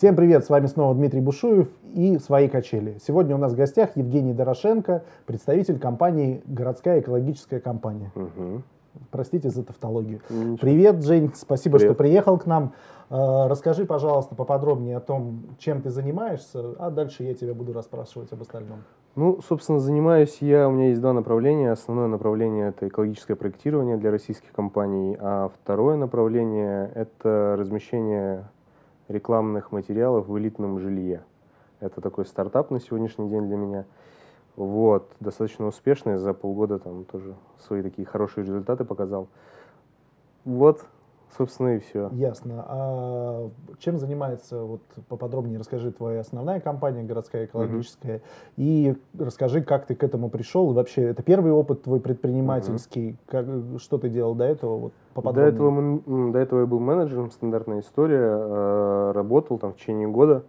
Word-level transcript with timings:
Всем 0.00 0.16
привет, 0.16 0.46
с 0.46 0.48
вами 0.48 0.64
снова 0.64 0.94
Дмитрий 0.94 1.20
Бушуев 1.20 1.68
и 1.92 2.16
«Свои 2.16 2.48
качели». 2.48 2.96
Сегодня 3.06 3.34
у 3.34 3.38
нас 3.38 3.52
в 3.52 3.56
гостях 3.56 3.98
Евгений 3.98 4.32
Дорошенко, 4.32 5.04
представитель 5.26 5.78
компании 5.78 6.42
«Городская 6.46 7.00
экологическая 7.00 7.60
компания». 7.60 8.10
Угу. 8.14 8.62
Простите 9.10 9.50
за 9.50 9.62
тавтологию. 9.62 10.22
Ничего. 10.30 10.56
Привет, 10.56 11.04
Жень, 11.04 11.32
спасибо, 11.34 11.76
Привет. 11.76 11.92
что 11.92 11.98
приехал 12.02 12.38
к 12.38 12.46
нам. 12.46 12.72
Э, 13.10 13.46
Расскажи, 13.46 13.84
пожалуйста, 13.84 14.34
поподробнее 14.34 14.96
о 14.96 15.00
том, 15.00 15.42
чем 15.58 15.82
ты 15.82 15.90
занимаешься, 15.90 16.76
а 16.78 16.88
дальше 16.88 17.24
я 17.24 17.34
тебя 17.34 17.52
буду 17.52 17.74
расспрашивать 17.74 18.32
об 18.32 18.40
остальном. 18.40 18.78
Ну, 19.16 19.40
собственно, 19.46 19.80
занимаюсь 19.80 20.38
я, 20.40 20.66
у 20.66 20.70
меня 20.70 20.88
есть 20.88 21.02
два 21.02 21.12
направления. 21.12 21.72
Основное 21.72 22.06
направление– 22.06 22.68
это 22.70 22.88
экологическое 22.88 23.36
проектирование 23.36 23.98
для 23.98 24.10
российских 24.10 24.50
компаний, 24.52 25.18
а 25.20 25.50
второе 25.62 25.98
направление– 25.98 26.90
это 26.94 27.54
размещение 27.58 28.46
рекламных 29.10 29.72
материалов 29.72 30.28
в 30.28 30.38
элитном 30.38 30.78
жилье. 30.78 31.24
Это 31.80 32.00
такой 32.00 32.24
стартап 32.26 32.70
на 32.70 32.80
сегодняшний 32.80 33.28
день 33.28 33.46
для 33.48 33.56
меня. 33.56 33.84
Вот, 34.56 35.10
достаточно 35.20 35.66
успешный, 35.66 36.16
за 36.16 36.32
полгода 36.32 36.78
там 36.78 37.04
тоже 37.04 37.34
свои 37.58 37.82
такие 37.82 38.06
хорошие 38.06 38.44
результаты 38.44 38.84
показал. 38.84 39.28
Вот, 40.44 40.84
собственно, 41.36 41.76
и 41.76 41.78
все. 41.78 42.08
Ясно. 42.12 42.64
А 42.68 43.50
чем 43.78 43.98
занимается, 43.98 44.62
вот 44.62 44.82
поподробнее 45.08 45.58
расскажи, 45.58 45.92
твоя 45.92 46.20
основная 46.20 46.60
компания 46.60 47.02
городская 47.02 47.44
экологическая, 47.46 48.22
и 48.56 48.96
расскажи, 49.18 49.62
как 49.62 49.86
ты 49.86 49.94
к 49.94 50.02
этому 50.02 50.28
пришел, 50.30 50.70
и 50.70 50.74
вообще, 50.74 51.02
это 51.04 51.22
первый 51.22 51.52
опыт 51.52 51.82
твой 51.82 52.00
предпринимательский, 52.00 53.16
как, 53.26 53.46
что 53.78 53.98
ты 53.98 54.08
делал 54.08 54.34
до 54.34 54.44
этого, 54.44 54.76
вот 54.76 54.92
До 54.92 55.14
поподробнее. 55.14 55.52
этого, 55.54 55.70
мы- 55.70 56.02
м, 56.06 56.32
до 56.32 56.38
этого 56.38 56.60
я 56.60 56.66
был 56.66 56.80
менеджером, 56.80 57.30
стандартная 57.30 57.80
история, 57.80 58.18
э, 58.22 59.12
работал 59.12 59.58
там 59.58 59.72
в 59.72 59.76
течение 59.76 60.08
года, 60.08 60.44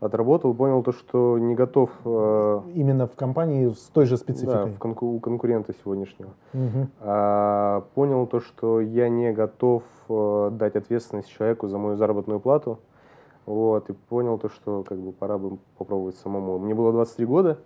отработал, 0.00 0.54
понял 0.54 0.82
то, 0.82 0.92
что 0.92 1.38
не 1.38 1.54
готов 1.54 1.90
э, 2.04 2.60
Именно 2.74 3.06
в 3.06 3.14
компании 3.14 3.68
с 3.70 3.88
той 3.92 4.04
же 4.06 4.12
да, 4.12 4.16
спецификой. 4.18 4.70
в 4.72 4.78
конку- 4.78 5.06
у 5.14 5.20
конкурента 5.20 5.72
сегодняшнего. 5.82 6.30
Мгм. 6.52 6.88
А, 7.00 7.84
понял 7.94 8.26
то, 8.26 8.40
что 8.40 8.80
я 8.80 9.08
не 9.08 9.32
готов 9.32 9.82
э, 10.08 10.50
дать 10.52 10.76
ответственность 10.76 11.28
человеку 11.28 11.68
за 11.68 11.78
мою 11.78 11.96
заработную 11.96 12.40
плату. 12.40 12.78
Вот, 13.46 13.88
и 13.90 13.92
понял 13.92 14.38
то, 14.38 14.48
что 14.48 14.82
как 14.82 14.98
бы 14.98 15.12
пора 15.12 15.38
бы 15.38 15.58
попробовать 15.78 16.16
самому. 16.16 16.58
Мне 16.58 16.74
было 16.74 16.92
23 16.92 17.26
года. 17.26 17.58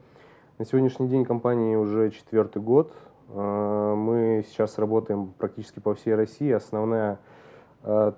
На 0.58 0.66
сегодняшний 0.66 1.08
день 1.08 1.24
компании 1.24 1.74
уже 1.74 2.10
четвертый 2.10 2.60
год. 2.62 2.92
Э, 3.30 3.94
Мы 3.96 4.44
сейчас 4.48 4.78
работаем 4.78 5.32
практически 5.38 5.80
по 5.80 5.94
всей 5.94 6.14
России. 6.14 6.50
Основная 6.50 7.18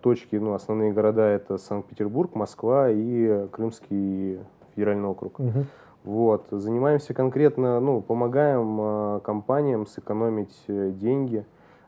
точки, 0.02 0.36
ну, 0.36 0.54
основные 0.54 0.92
города 0.92 1.22
это 1.22 1.56
Санкт-Петербург, 1.58 2.34
Москва 2.34 2.88
и 2.90 3.46
Крымский 3.48 4.40
федеральный 4.74 5.08
округ. 5.08 5.38
Мгм. 5.38 5.66
Вот. 6.04 6.46
Занимаемся 6.50 7.14
конкретно, 7.14 7.78
ну, 7.78 8.00
помогаем 8.00 8.78
э, 8.80 9.20
компаниям 9.22 9.86
сэкономить 9.86 10.64
деньги 10.66 11.44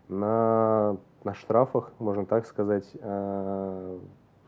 на, 0.08 0.96
на 1.24 1.34
штрафах, 1.34 1.90
можно 1.98 2.24
так 2.26 2.46
сказать. 2.46 2.88
Э, 3.00 3.98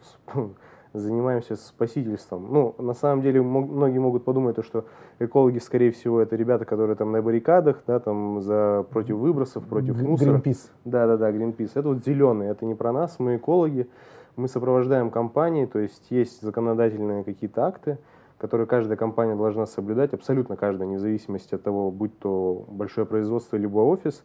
с- 0.03 0.35
занимаемся 0.99 1.57
спасительством. 1.57 2.49
Ну, 2.51 2.75
на 2.79 2.95
самом 2.95 3.23
деле, 3.23 3.43
многие 3.43 3.99
могут 3.99 4.25
подумать, 4.25 4.57
то, 4.57 4.63
что 4.63 4.85
экологи, 5.19 5.59
скорее 5.59 5.91
всего, 5.91 6.21
это 6.21 6.37
ребята, 6.37 6.65
которые 6.65 6.97
там 6.97 7.13
на 7.13 7.23
баррикадах, 7.23 7.83
да, 7.87 8.01
там 8.01 8.41
за 8.41 8.85
против 8.91 9.17
выбросов, 9.17 9.65
против 9.65 10.01
мусора. 10.01 10.39
Greenpeace. 10.39 10.71
Да, 10.85 11.07
да, 11.07 11.17
да, 11.17 11.31
Greenpeace. 11.31 11.73
Это 11.75 11.89
вот 11.89 12.05
зеленые, 12.05 12.51
это 12.51 12.65
не 12.67 12.75
про 12.75 12.93
нас, 12.93 13.19
мы 13.19 13.37
экологи, 13.37 13.89
мы 14.37 14.49
сопровождаем 14.49 15.11
компании, 15.11 15.67
то 15.67 15.79
есть 15.79 16.11
есть 16.11 16.43
законодательные 16.43 17.25
какие-то 17.25 17.67
акты, 17.67 17.99
которые 18.39 18.67
каждая 18.67 18.97
компания 18.97 19.35
должна 19.35 19.67
соблюдать, 19.67 20.13
абсолютно 20.13 20.57
каждая, 20.57 20.87
вне 20.87 20.99
зависимости 20.99 21.55
от 21.55 21.63
того, 21.63 21.91
будь 21.91 22.19
то 22.19 22.65
большое 22.69 23.07
производство 23.07 23.57
либо 23.57 23.79
офис. 23.79 24.23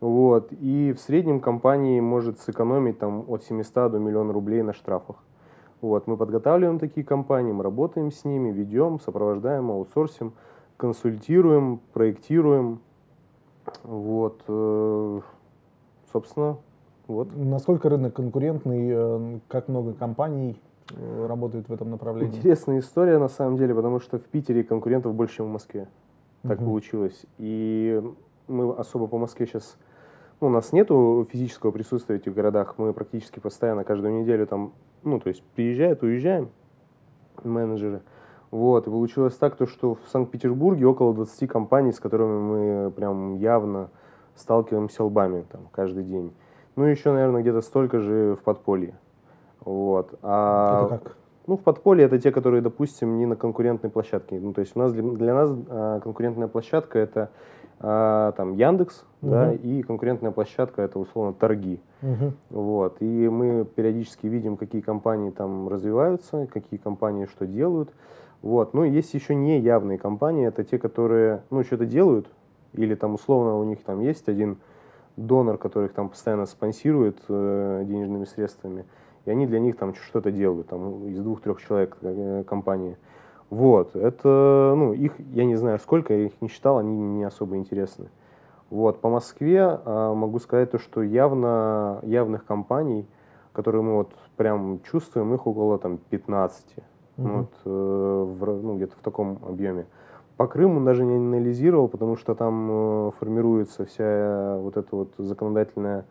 Вот. 0.00 0.52
И 0.52 0.94
в 0.96 1.00
среднем 1.00 1.40
компании 1.40 2.00
может 2.00 2.38
сэкономить 2.38 2.98
там, 2.98 3.24
от 3.28 3.42
700 3.42 3.92
до 3.92 3.98
миллиона 3.98 4.32
рублей 4.32 4.62
на 4.62 4.72
штрафах. 4.72 5.16
Вот. 5.80 6.06
Мы 6.06 6.16
подготавливаем 6.16 6.78
такие 6.78 7.04
компании, 7.04 7.52
мы 7.52 7.62
работаем 7.64 8.10
с 8.10 8.24
ними, 8.24 8.50
ведем, 8.50 9.00
сопровождаем, 9.00 9.70
аутсорсим, 9.70 10.32
консультируем, 10.76 11.80
проектируем. 11.92 12.80
Вот. 13.84 14.42
э, 14.48 15.20
Собственно, 16.12 16.56
вот. 17.06 17.28
Насколько 17.36 17.88
рынок 17.88 18.14
конкурентный, 18.14 18.90
э, 18.92 19.38
как 19.48 19.68
много 19.68 19.94
компаний 19.94 20.60
э, 20.92 21.26
работают 21.26 21.68
в 21.68 21.72
этом 21.72 21.90
направлении? 21.90 22.36
Интересная 22.36 22.80
история 22.80 23.18
на 23.18 23.28
самом 23.28 23.56
деле, 23.56 23.74
потому 23.74 24.00
что 24.00 24.18
в 24.18 24.22
Питере 24.22 24.64
конкурентов 24.64 25.14
больше, 25.14 25.36
чем 25.36 25.46
в 25.46 25.50
Москве. 25.50 25.88
Так 26.42 26.58
Мгм. 26.58 26.66
получилось. 26.68 27.26
И 27.38 28.02
мы 28.48 28.72
особо 28.74 29.06
по 29.06 29.18
Москве 29.18 29.46
сейчас... 29.46 29.76
Ну, 30.40 30.46
у 30.46 30.50
нас 30.50 30.72
нету 30.72 31.26
физического 31.30 31.70
присутствия 31.70 32.16
в 32.16 32.20
этих 32.20 32.32
городах. 32.34 32.74
Мы 32.78 32.92
практически 32.92 33.40
постоянно 33.40 33.84
каждую 33.84 34.20
неделю 34.20 34.46
там... 34.46 34.72
Ну, 35.02 35.20
то 35.20 35.28
есть 35.28 35.42
приезжают, 35.54 36.02
уезжаем 36.02 36.50
менеджеры. 37.42 38.02
Вот, 38.50 38.86
и 38.86 38.90
получилось 38.90 39.36
так, 39.36 39.56
то, 39.56 39.66
что 39.66 39.94
в 39.94 40.08
Санкт-Петербурге 40.08 40.86
около 40.86 41.14
20 41.14 41.48
компаний, 41.48 41.92
с 41.92 42.00
которыми 42.00 42.38
мы 42.38 42.90
прям 42.90 43.36
явно 43.36 43.90
сталкиваемся 44.34 45.04
лбами 45.04 45.44
там 45.50 45.68
каждый 45.70 46.04
день. 46.04 46.32
Ну, 46.76 46.84
еще, 46.84 47.12
наверное, 47.12 47.42
где-то 47.42 47.60
столько 47.60 48.00
же 48.00 48.36
в 48.40 48.42
подполье. 48.42 48.98
Вот. 49.60 50.18
А... 50.22 50.86
Это 50.86 50.98
как? 50.98 51.16
Ну, 51.46 51.56
в 51.56 51.62
подполье 51.62 52.06
это 52.06 52.18
те, 52.18 52.30
которые, 52.30 52.60
допустим, 52.60 53.18
не 53.18 53.26
на 53.26 53.36
конкурентной 53.36 53.90
площадке. 53.90 54.38
Ну, 54.38 54.52
то 54.52 54.60
есть 54.60 54.76
у 54.76 54.78
нас 54.78 54.92
для, 54.92 55.02
для 55.02 55.34
нас 55.34 55.50
а, 55.68 56.00
конкурентная 56.00 56.48
площадка 56.48 56.98
это 56.98 57.30
а, 57.80 58.32
там 58.32 58.54
Яндекс, 58.54 59.04
да, 59.22 59.46
Мгм. 59.46 59.56
и 59.56 59.82
конкурентная 59.82 60.30
площадка 60.30 60.82
это 60.82 60.98
условно 60.98 61.32
торги. 61.32 61.80
Мгм. 62.02 62.34
Вот. 62.50 62.96
И 63.00 63.28
мы 63.28 63.64
периодически 63.64 64.26
видим, 64.26 64.56
какие 64.56 64.82
компании 64.82 65.30
там 65.30 65.68
развиваются, 65.68 66.46
какие 66.52 66.78
компании 66.78 67.26
что 67.26 67.46
делают. 67.46 67.90
Вот. 68.42 68.74
Ну, 68.74 68.84
есть 68.84 69.12
еще 69.14 69.34
неявные 69.34 69.98
компании, 69.98 70.46
это 70.46 70.64
те, 70.64 70.78
которые, 70.78 71.42
ну, 71.50 71.62
что-то 71.64 71.86
делают, 71.86 72.30
или 72.74 72.94
там 72.94 73.14
условно 73.14 73.56
у 73.58 73.64
них 73.64 73.82
там 73.82 74.00
есть 74.00 74.28
один 74.28 74.58
донор, 75.16 75.58
который 75.58 75.86
их 75.86 75.92
там 75.92 76.08
постоянно 76.08 76.46
спонсирует 76.46 77.18
э, 77.28 77.84
денежными 77.86 78.24
средствами, 78.24 78.84
и 79.26 79.30
они 79.30 79.46
для 79.46 79.58
них 79.58 79.76
там 79.76 79.94
что-то 79.94 80.30
делают, 80.30 80.68
там 80.68 81.06
из 81.08 81.20
двух-трех 81.20 81.60
человек 81.60 81.96
э, 82.02 82.44
компании. 82.46 82.96
Вот, 83.50 83.96
это, 83.96 84.74
ну, 84.76 84.92
их, 84.92 85.12
я 85.32 85.44
не 85.44 85.56
знаю 85.56 85.80
сколько, 85.80 86.14
я 86.14 86.26
их 86.26 86.32
не 86.40 86.48
считал, 86.48 86.78
они 86.78 86.96
не 86.96 87.24
особо 87.24 87.56
интересны. 87.56 88.08
Вот, 88.70 89.00
по 89.00 89.08
Москве 89.08 89.80
а, 89.84 90.14
могу 90.14 90.38
сказать 90.38 90.70
то, 90.70 90.78
что 90.78 91.02
явно, 91.02 91.98
явных 92.02 92.44
компаний, 92.44 93.06
которые 93.52 93.82
мы 93.82 93.96
вот 93.96 94.12
прям 94.36 94.80
чувствуем, 94.90 95.34
их 95.34 95.46
около 95.48 95.78
там 95.78 95.98
15. 95.98 96.64
Ну, 97.16 97.24
Мгм. 97.24 97.36
вот, 97.38 97.50
э, 97.64 98.34
в 98.38 98.62
ну, 98.62 98.76
где-то 98.76 98.94
в 98.96 99.02
таком 99.02 99.38
объеме. 99.46 99.86
По 100.36 100.46
Крыму 100.46 100.82
даже 100.84 101.04
не 101.04 101.16
анализировал, 101.16 101.88
потому 101.88 102.16
что 102.16 102.34
там 102.34 102.68
э, 102.70 103.10
формируется 103.18 103.84
вся 103.84 104.56
вот 104.58 104.76
эта 104.76 104.94
вот 104.94 105.12
законодательная 105.18 106.06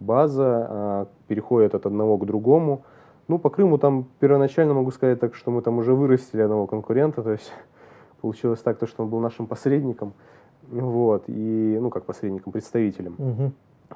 база, 0.00 0.66
а, 0.68 1.06
переходит 1.28 1.74
от 1.74 1.86
одного 1.86 2.18
к 2.18 2.26
другому. 2.26 2.82
Ну, 3.30 3.38
по 3.38 3.48
Крыму 3.48 3.78
там 3.78 4.08
первоначально 4.18 4.74
могу 4.74 4.90
сказать 4.90 5.20
так, 5.20 5.36
что 5.36 5.52
мы 5.52 5.62
там 5.62 5.78
уже 5.78 5.94
вырастили 5.94 6.40
одного 6.42 6.66
конкурента, 6.66 7.22
то 7.22 7.30
есть 7.30 7.52
получилось 8.20 8.60
так, 8.60 8.76
то, 8.76 8.88
что 8.88 9.04
он 9.04 9.08
был 9.08 9.20
нашим 9.20 9.46
посредником, 9.46 10.14
вот, 10.68 11.22
и, 11.28 11.78
ну, 11.80 11.90
как 11.90 12.06
посредником, 12.06 12.52
представителем. 12.52 13.14
Мгм. 13.18 13.52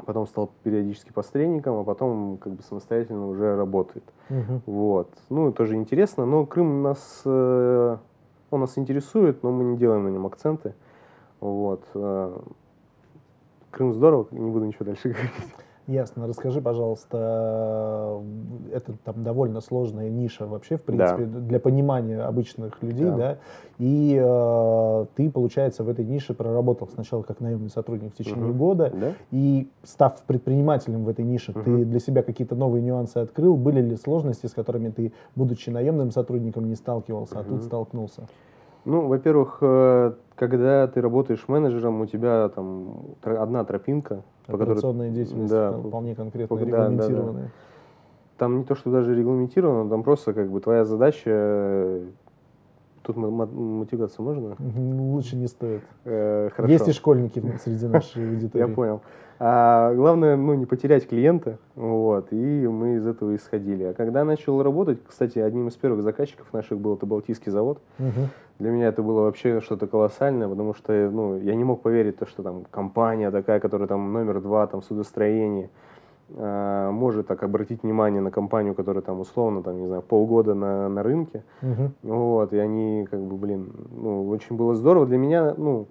Потом 0.06 0.29
стал 0.29 0.53
периодически 0.62 1.11
посредником, 1.12 1.81
а 1.81 1.82
потом 1.82 2.38
как 2.38 2.53
бы 2.53 2.62
самостоятельно 2.62 3.26
уже 3.26 3.56
работает. 3.56 4.05
Мгм. 4.29 4.62
Вот. 4.67 5.11
Ну, 5.31 5.50
тоже 5.50 5.75
интересно, 5.75 6.26
но 6.26 6.47
Крым 6.47 6.82
нас, 6.82 7.23
э, 7.25 7.97
он 8.53 8.61
нас 8.61 8.79
интересует, 8.79 9.43
но 9.43 9.50
мы 9.50 9.64
не 9.64 9.76
делаем 9.76 10.05
на 10.05 10.08
нем 10.11 10.26
акценты. 10.26 10.75
Вот. 11.41 11.82
э, 11.94 12.38
Крым 13.73 13.93
здорово, 13.94 14.29
не 14.31 14.53
буду 14.53 14.64
ничего 14.64 14.85
дальше 14.85 15.08
говорить. 15.11 15.32
Ясно. 15.86 16.26
Расскажи, 16.26 16.62
пожалуйста, 16.62 18.22
э, 18.72 18.76
это 18.76 18.94
там 19.04 19.22
довольно 19.22 19.60
сложная 19.60 20.08
ниша 20.08 20.46
вообще, 20.46 20.78
в 20.78 20.82
принципе, 20.82 21.25
для 21.26 21.60
понимания 21.60 22.20
обычных 22.22 22.82
людей, 22.82 23.04
да. 23.04 23.16
Да. 23.16 23.38
И 23.78 24.19
э, 24.19 25.06
ты, 25.14 25.31
получается, 25.31 25.84
в 25.84 25.88
этой 25.90 26.06
нише 26.06 26.32
проработал 26.32 26.88
сначала 26.88 27.22
как 27.22 27.40
наемный 27.40 27.69
сотрудник 27.69 28.14
в 28.14 28.16
течение 28.16 28.48
Мгм. 28.50 28.58
года, 28.58 28.92
Да? 28.94 29.12
и 29.31 29.69
став 29.82 30.22
предпринимателем 30.22 31.04
в 31.04 31.08
этой 31.08 31.25
нише, 31.25 31.52
ты 31.52 31.70
Мгм. 31.70 31.90
для 31.90 32.00
себя 32.00 32.22
какие-то 32.22 32.54
новые 32.54 32.82
нюансы 32.82 33.19
открыл? 33.19 33.56
Были 33.56 33.82
ли 33.82 33.96
сложности, 33.96 34.46
с 34.46 34.52
которыми 34.52 34.88
ты, 34.88 35.12
будучи 35.36 35.69
наемным 35.69 36.10
сотрудником, 36.12 36.66
не 36.66 36.76
сталкивался, 36.76 37.40
а 37.40 37.44
тут 37.44 37.62
столкнулся? 37.62 38.26
Ну, 38.84 39.06
во-первых, 39.06 39.58
э, 39.60 40.12
когда 40.34 40.86
ты 40.88 41.00
работаешь 41.00 41.44
менеджером, 41.48 42.00
у 42.00 42.06
тебя 42.06 42.48
там 42.50 43.16
одна 43.22 43.64
тропинка, 43.64 44.22
по 44.46 44.52
которой 44.52 44.72
Операционная 44.72 45.10
деятельность 45.10 45.50
да, 45.50 45.72
вполне 45.72 46.14
конкретно 46.14 46.56
да, 46.56 46.64
да, 46.64 46.70
да. 46.70 46.76
регламентированная. 46.76 47.50
Там 48.36 48.58
не 48.58 48.64
то, 48.64 48.75
что 48.75 48.90
даже 48.90 49.14
регламентировано, 49.14 49.88
там 49.88 50.02
просто 50.02 50.32
как 50.34 50.50
бы 50.50 50.60
твоя 50.60 50.84
задача 50.84 52.00
Тут 53.05 53.17
мотивация 53.17 54.23
можно? 54.23 54.56
Лучше 54.59 55.37
не 55.37 55.47
стоит. 55.47 55.83
Э, 56.05 56.49
хорошо. 56.55 56.73
Есть 56.73 56.89
и 56.89 56.93
школьники 56.93 57.43
среди 57.62 57.87
нашей 57.87 58.31
аудитории. 58.31 58.67
Я 58.67 58.75
понял. 58.75 59.03
А 59.39 59.93
главное, 59.95 60.37
ну, 60.37 60.55
не 60.55 60.65
потерять 60.65 61.06
клиента, 61.09 61.59
вот, 61.75 62.29
и 62.31 62.37
мы 62.67 62.97
из 62.97 63.06
этого 63.06 63.35
исходили. 63.35 63.85
А 63.85 63.93
когда 63.93 64.25
начал 64.25 64.62
работать, 64.62 65.01
кстати, 65.06 65.39
одним 65.39 65.69
из 65.69 65.75
первых 65.75 66.03
заказчиков 66.03 66.51
наших 66.53 66.79
был 66.79 66.95
это 66.95 67.05
Балтийский 67.05 67.51
завод. 67.51 67.79
Угу. 67.99 68.29
Для 68.61 68.71
меня 68.71 68.87
это 68.87 69.03
было 69.03 69.23
вообще 69.23 69.61
что-то 69.61 69.87
колоссальное, 69.87 70.49
потому 70.49 70.73
что, 70.75 70.93
ну, 71.11 71.37
я 71.37 71.56
не 71.56 71.65
мог 71.65 71.83
поверить, 71.83 72.17
то, 72.19 72.27
что 72.27 72.43
там 72.43 72.65
компания 72.71 73.31
такая, 73.31 73.59
которая 73.59 73.89
там 73.89 74.12
номер 74.12 74.41
два 74.41 74.67
там 74.69 74.81
э, 74.81 75.69
может 76.29 77.26
так 77.26 77.43
обратить 77.43 77.82
внимание 77.82 78.21
на 78.21 78.31
компанию, 78.31 78.75
которая 78.75 79.03
там 79.03 79.21
условно, 79.21 79.62
там, 79.62 79.79
не 79.79 79.87
знаю, 79.87 80.03
полгода 80.03 80.55
на, 80.55 80.88
на 80.88 81.03
рынке. 81.03 81.44
Угу. 81.62 82.15
Вот, 82.15 82.53
и 82.53 82.59
они, 82.59 83.06
как 83.11 83.21
бы, 83.21 83.37
блин, 83.37 83.73
ну, 83.91 84.29
очень 84.29 84.56
было 84.56 84.75
здорово. 84.75 85.06
Для 85.06 85.19
меня, 85.19 85.55
ну, 85.56 85.87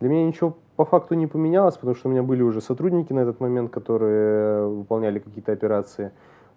для 0.00 0.08
меня 0.08 0.26
ничего 0.26 0.54
по 0.76 0.84
факту 0.84 1.14
не 1.14 1.26
поменялось, 1.26 1.76
потому 1.76 1.94
что 1.94 2.08
у 2.08 2.12
меня 2.12 2.22
были 2.22 2.42
уже 2.42 2.60
сотрудники 2.60 3.12
на 3.12 3.20
этот 3.20 3.40
момент, 3.40 3.70
которые 3.70 4.68
выполняли 4.68 5.18
какие-то 5.18 5.52
операции. 5.52 6.10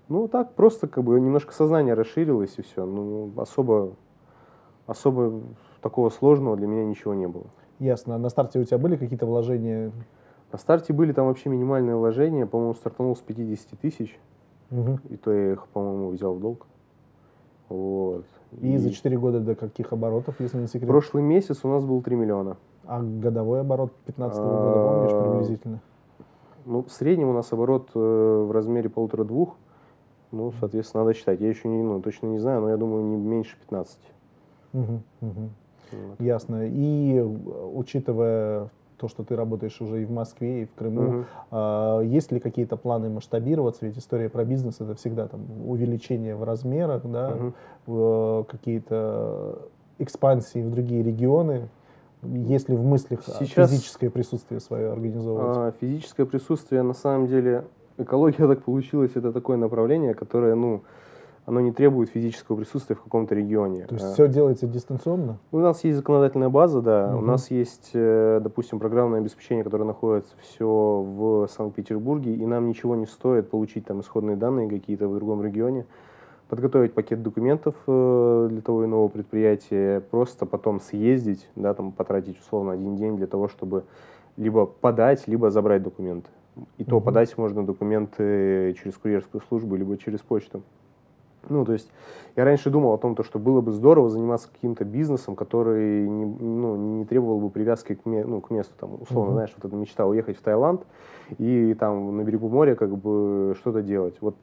Ну, 0.10 0.28
так, 0.28 0.56
просто 0.56 0.88
как 0.88 1.04
бы 1.04 1.20
немножко 1.20 1.54
сознание 1.54 1.94
расширилось 1.94 2.56
и 2.58 2.62
все. 2.64 2.86
Ну, 2.86 3.32
особо, 3.38 3.92
особо 4.88 5.40
такого 5.82 6.10
сложного 6.10 6.58
для 6.58 6.68
меня 6.68 6.84
ничего 6.84 7.14
не 7.14 7.28
было. 7.28 7.46
Ясно. 7.78 8.16
А 8.16 8.18
на 8.18 8.30
старте 8.30 8.60
у 8.60 8.64
тебя 8.64 8.78
были 8.78 8.98
какие-то 8.98 9.26
вложения 9.26 9.92
на 10.52 10.58
старте 10.58 10.94
были 10.94 11.12
там 11.12 11.28
вообще 11.28 11.50
минимальные 11.50 11.96
вложения, 11.96 12.46
по-моему, 12.46 12.74
стартанул 12.74 13.16
с 13.16 13.20
50 13.20 13.80
тысяч, 13.80 14.20
угу. 14.72 15.00
и 15.10 15.18
то 15.18 15.32
я 15.32 15.54
их, 15.54 15.68
по-моему, 15.68 16.10
взял 16.10 16.34
в 16.34 16.40
долг. 16.40 16.66
Вот. 17.70 18.26
И, 18.62 18.74
и 18.74 18.78
за 18.78 18.92
4 18.92 19.18
года 19.18 19.40
до 19.40 19.56
каких 19.56 19.94
оборотов, 19.94 20.40
если 20.40 20.58
не 20.58 20.68
секрет? 20.68 20.88
Прошлый 20.88 21.22
месяц 21.22 21.60
у 21.64 21.68
нас 21.68 21.86
был 21.86 22.02
3 22.02 22.16
миллиона. 22.16 22.58
А 22.86 23.02
годовой 23.02 23.62
оборот 23.62 23.92
2015 24.06 24.40
-го 24.40 24.44
года 24.44 24.90
помнишь 24.90 25.12
а, 25.14 25.32
приблизительно? 25.32 25.80
Ну, 26.66 26.84
в 26.84 26.92
среднем 26.92 27.30
у 27.30 27.34
нас 27.34 27.54
оборот 27.54 27.92
э, 27.94 28.00
в 28.00 28.52
размере 28.52 28.90
полутора-двух. 28.90 29.56
Ну, 30.32 30.52
соответственно, 30.60 31.04
надо 31.04 31.16
считать. 31.16 31.40
Я 31.40 31.50
еще 31.50 31.68
не, 31.68 31.84
ну, 31.84 32.02
точно 32.02 32.28
не 32.28 32.40
знаю, 32.40 32.62
но 32.62 32.70
я 32.70 32.78
думаю, 32.78 33.04
не 33.04 33.18
меньше 33.18 33.58
15. 33.60 34.00
Угу, 34.74 34.84
угу. 35.22 35.50
Вот. 35.92 36.20
Ясно. 36.20 36.68
И 36.68 37.20
учитывая 37.22 38.70
то, 39.00 39.08
что 39.08 39.24
ты 39.24 39.36
работаешь 39.36 39.80
уже 39.82 40.02
и 40.02 40.06
в 40.06 40.12
Москве, 40.12 40.64
и 40.64 40.66
в 40.66 40.74
Крыму. 40.74 41.02
Угу. 41.02 41.26
А, 41.52 42.02
есть 42.02 42.32
ли 42.32 42.40
какие-то 42.40 42.78
планы 42.78 43.10
масштабироваться? 43.10 43.86
Ведь 43.86 43.98
история 43.98 44.30
про 44.30 44.44
бизнес 44.46 44.76
это 44.80 44.96
всегда 44.96 45.28
там 45.28 45.42
увеличение 45.68 46.36
в 46.36 46.44
размерах, 46.44 47.04
да, 47.06 47.36
угу. 47.88 48.46
какие-то 48.50 49.60
экспансии 49.98 50.62
в 50.62 50.70
другие 50.70 51.04
регионы. 51.04 51.70
Есть 52.22 52.68
ли 52.68 52.76
в 52.76 52.84
мыслях 52.84 53.22
Сейчас, 53.40 53.72
физическое 53.72 54.10
присутствие 54.10 54.60
свое 54.60 54.92
организовывать? 54.92 55.58
А, 55.58 55.74
физическое 55.80 56.26
присутствие, 56.26 56.82
на 56.82 56.94
самом 56.94 57.28
деле, 57.28 57.64
экология 57.98 58.48
так 58.48 58.64
получилось, 58.64 59.12
это 59.16 59.32
такое 59.32 59.58
направление, 59.58 60.14
которое, 60.14 60.56
ну, 60.56 60.82
оно 61.50 61.62
не 61.62 61.72
требует 61.72 62.10
физического 62.10 62.58
присутствия 62.58 62.96
в 62.96 63.02
каком-то 63.02 63.34
регионе. 63.34 63.86
То 63.88 63.96
есть 63.96 64.06
а, 64.06 64.14
все 64.14 64.28
делается 64.28 64.68
дистанционно? 64.68 65.40
У 65.52 65.58
нас 65.58 65.84
есть 65.84 65.98
законодательная 65.98 66.50
база, 66.50 66.80
да. 66.82 67.10
Угу. 67.10 67.18
У 67.18 67.22
нас 67.26 67.50
есть, 67.50 67.90
э, 67.94 68.40
допустим, 68.40 68.80
программное 68.80 69.20
обеспечение, 69.20 69.64
которое 69.64 69.86
находится 69.86 70.32
все 70.42 70.68
в 70.68 71.48
Санкт-Петербурге, 71.48 72.36
и 72.36 72.46
нам 72.46 72.70
ничего 72.70 72.96
не 72.96 73.08
стоит 73.08 73.50
получить 73.50 73.86
там 73.86 74.02
исходные 74.02 74.36
данные 74.36 74.70
какие-то 74.70 75.08
в 75.08 75.16
другом 75.16 75.44
регионе, 75.44 75.88
подготовить 76.50 76.94
пакет 76.94 77.24
документов 77.24 77.74
э, 77.88 78.48
для 78.52 78.62
того 78.62 78.86
иного 78.86 79.08
предприятия, 79.08 80.02
просто 80.02 80.46
потом 80.46 80.80
съездить, 80.80 81.50
да, 81.56 81.74
там 81.74 81.92
потратить 81.92 82.40
условно 82.40 82.74
один 82.74 82.96
день 82.96 83.18
для 83.18 83.28
того, 83.28 83.48
чтобы 83.48 83.86
либо 84.38 84.68
подать, 84.68 85.28
либо 85.28 85.50
забрать 85.50 85.82
документы. 85.82 86.30
И 86.78 86.84
то 86.84 87.00
подать 87.00 87.36
можно 87.40 87.66
документы 87.66 88.76
через 88.80 88.98
курьерскую 88.98 89.42
службу, 89.48 89.76
либо 89.76 89.98
через 89.98 90.20
почту. 90.20 90.62
Ну, 91.50 91.66
то 91.66 91.74
есть 91.74 91.92
я 92.36 92.46
раньше 92.46 92.70
думал 92.70 92.94
о 92.94 92.98
том, 92.98 93.16
то, 93.16 93.24
что 93.24 93.40
было 93.40 93.62
бы 93.62 93.72
здорово 93.72 94.10
заниматься 94.10 94.50
каким-то 94.52 94.86
бизнесом, 94.86 95.36
который 95.36 96.08
не, 96.08 96.26
ну, 96.26 96.76
не 96.76 97.06
требовал 97.06 97.40
бы 97.40 97.50
привязки 97.50 97.96
к, 97.96 98.06
ну, 98.06 98.42
к 98.42 98.50
месту. 98.50 98.74
Там, 98.80 99.02
условно, 99.02 99.32
uh-huh. 99.32 99.34
знаешь, 99.34 99.54
вот 99.56 99.66
эта 99.66 99.76
мечта 99.76 100.06
уехать 100.06 100.38
в 100.38 100.42
Таиланд 100.42 100.84
и 101.38 101.76
там 101.80 102.16
на 102.18 102.24
берегу 102.24 102.50
моря 102.50 102.76
как 102.76 102.96
бы 102.96 103.56
что-то 103.60 103.82
делать. 103.82 104.16
Вот 104.22 104.36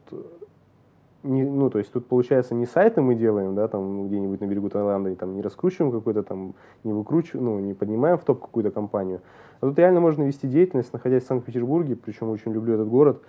не, 1.27 1.45
ну, 1.45 1.71
то 1.71 1.79
есть 1.79 1.93
тут, 1.93 2.07
получается, 2.07 2.55
не 2.55 2.67
сайты 2.67 3.01
мы 3.01 3.15
делаем, 3.15 3.55
да, 3.55 3.69
там 3.69 4.07
где-нибудь 4.07 4.41
на 4.41 4.47
берегу 4.47 4.69
Таиланда, 4.69 5.11
и 5.11 5.15
там 5.15 5.35
не 5.35 5.43
раскручиваем 5.43 5.93
какой-то 5.93 6.23
там, 6.23 6.55
не 6.85 6.93
выкручиваем, 6.93 7.45
ну, 7.45 7.59
не 7.59 7.75
поднимаем 7.75 8.19
в 8.19 8.25
топ 8.25 8.41
какую-то 8.41 8.71
компанию. 8.71 9.21
А 9.61 9.67
тут 9.67 9.79
реально 9.79 10.01
можно 10.01 10.23
вести 10.23 10.47
деятельность, 10.47 10.93
находясь 10.93 11.25
в 11.25 11.27
Санкт-Петербурге, 11.27 11.97
причем 11.97 12.31
очень 12.31 12.53
люблю 12.53 12.75
этот 12.75 12.89
город, 12.89 13.23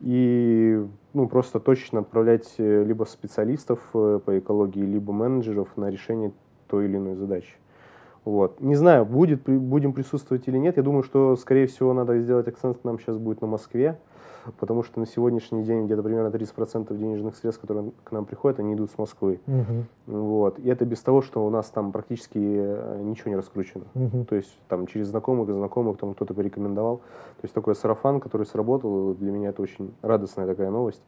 и 0.00 0.84
ну, 1.12 1.28
просто 1.28 1.60
точно 1.60 2.00
отправлять 2.00 2.54
э, 2.58 2.84
либо 2.84 3.04
специалистов 3.04 3.80
э, 3.94 4.20
по 4.24 4.38
экологии, 4.38 4.82
либо 4.82 5.12
менеджеров 5.12 5.68
на 5.76 5.90
решение 5.90 6.32
той 6.68 6.86
или 6.86 6.96
иной 6.96 7.14
задачи. 7.14 7.54
Вот. 8.24 8.60
Не 8.60 8.74
знаю, 8.74 9.04
будет, 9.04 9.42
будем 9.42 9.92
присутствовать 9.92 10.48
или 10.48 10.56
нет. 10.56 10.76
Я 10.76 10.82
думаю, 10.82 11.02
что, 11.02 11.36
скорее 11.36 11.66
всего, 11.66 11.92
надо 11.92 12.18
сделать 12.18 12.48
акцент 12.48 12.82
нам 12.84 12.98
сейчас 12.98 13.18
будет 13.18 13.40
на 13.40 13.46
Москве 13.46 13.98
потому 14.58 14.82
что 14.82 15.00
на 15.00 15.06
сегодняшний 15.06 15.62
день 15.62 15.86
где-то 15.86 16.02
примерно 16.02 16.28
30% 16.28 16.96
денежных 16.96 17.36
средств, 17.36 17.60
которые 17.60 17.92
к 18.04 18.12
нам 18.12 18.24
приходят, 18.24 18.58
они 18.60 18.74
идут 18.74 18.90
с 18.90 18.98
Москвы. 18.98 19.40
Угу. 19.46 20.16
Вот. 20.18 20.58
И 20.58 20.68
это 20.68 20.84
без 20.84 21.00
того, 21.00 21.22
что 21.22 21.44
у 21.46 21.50
нас 21.50 21.66
там 21.70 21.92
практически 21.92 22.38
э, 22.38 23.00
ничего 23.02 23.30
не 23.30 23.36
раскручено. 23.36 23.84
Угу. 23.94 24.24
То 24.24 24.36
есть 24.36 24.56
там 24.68 24.86
через 24.86 25.08
знакомых, 25.08 25.48
знакомых 25.48 25.98
там 25.98 26.14
кто-то 26.14 26.34
порекомендовал. 26.34 26.98
То 26.98 27.44
есть 27.44 27.54
такой 27.54 27.74
сарафан, 27.74 28.20
который 28.20 28.46
сработал, 28.46 29.14
для 29.14 29.32
меня 29.32 29.50
это 29.50 29.62
очень 29.62 29.94
радостная 30.02 30.46
такая 30.46 30.70
новость. 30.70 31.02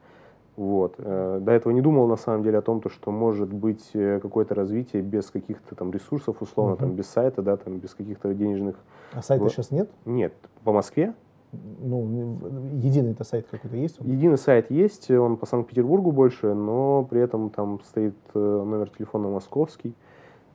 Вот. 0.57 0.95
Э, 0.99 1.39
до 1.41 1.53
этого 1.53 1.73
не 1.73 1.83
думал 1.83 2.07
на 2.09 2.17
самом 2.17 2.43
деле 2.43 2.59
о 2.59 2.63
том, 2.63 2.81
то, 2.81 2.89
что 2.89 3.11
может 3.11 3.53
быть 3.53 3.91
э, 3.93 4.21
какое-то 4.21 4.55
развитие 4.55 5.03
без 5.03 5.31
каких-то 5.31 5.75
там 5.75 5.93
ресурсов, 5.93 6.41
условно, 6.41 6.75
uh 6.75 6.79
там 6.79 6.93
без 6.93 7.07
сайта, 7.07 7.43
да, 7.43 7.57
там 7.57 7.79
без 7.79 7.95
каких-то 7.95 8.33
денежных. 8.33 8.77
А 9.13 9.23
сайта 9.23 9.45
вот. 9.45 9.53
сейчас 9.53 9.71
нет? 9.71 9.91
Нет. 10.07 10.33
По 10.65 10.73
Москве 10.73 11.15
ну, 11.53 12.39
единый 12.83 13.13
это 13.13 13.25
сайт 13.25 13.47
какой-то 13.51 13.77
есть? 13.77 13.99
Единый 14.01 14.39
сайт 14.39 14.71
есть, 14.71 15.11
он 15.11 15.37
по 15.37 15.47
Санкт-Петербургу 15.47 16.13
больше, 16.13 16.55
но 16.55 17.05
при 17.05 17.21
этом 17.21 17.51
там 17.51 17.81
стоит 17.85 18.17
э, 18.35 18.39
номер 18.39 18.91
телефона 18.91 19.29
московский 19.29 19.95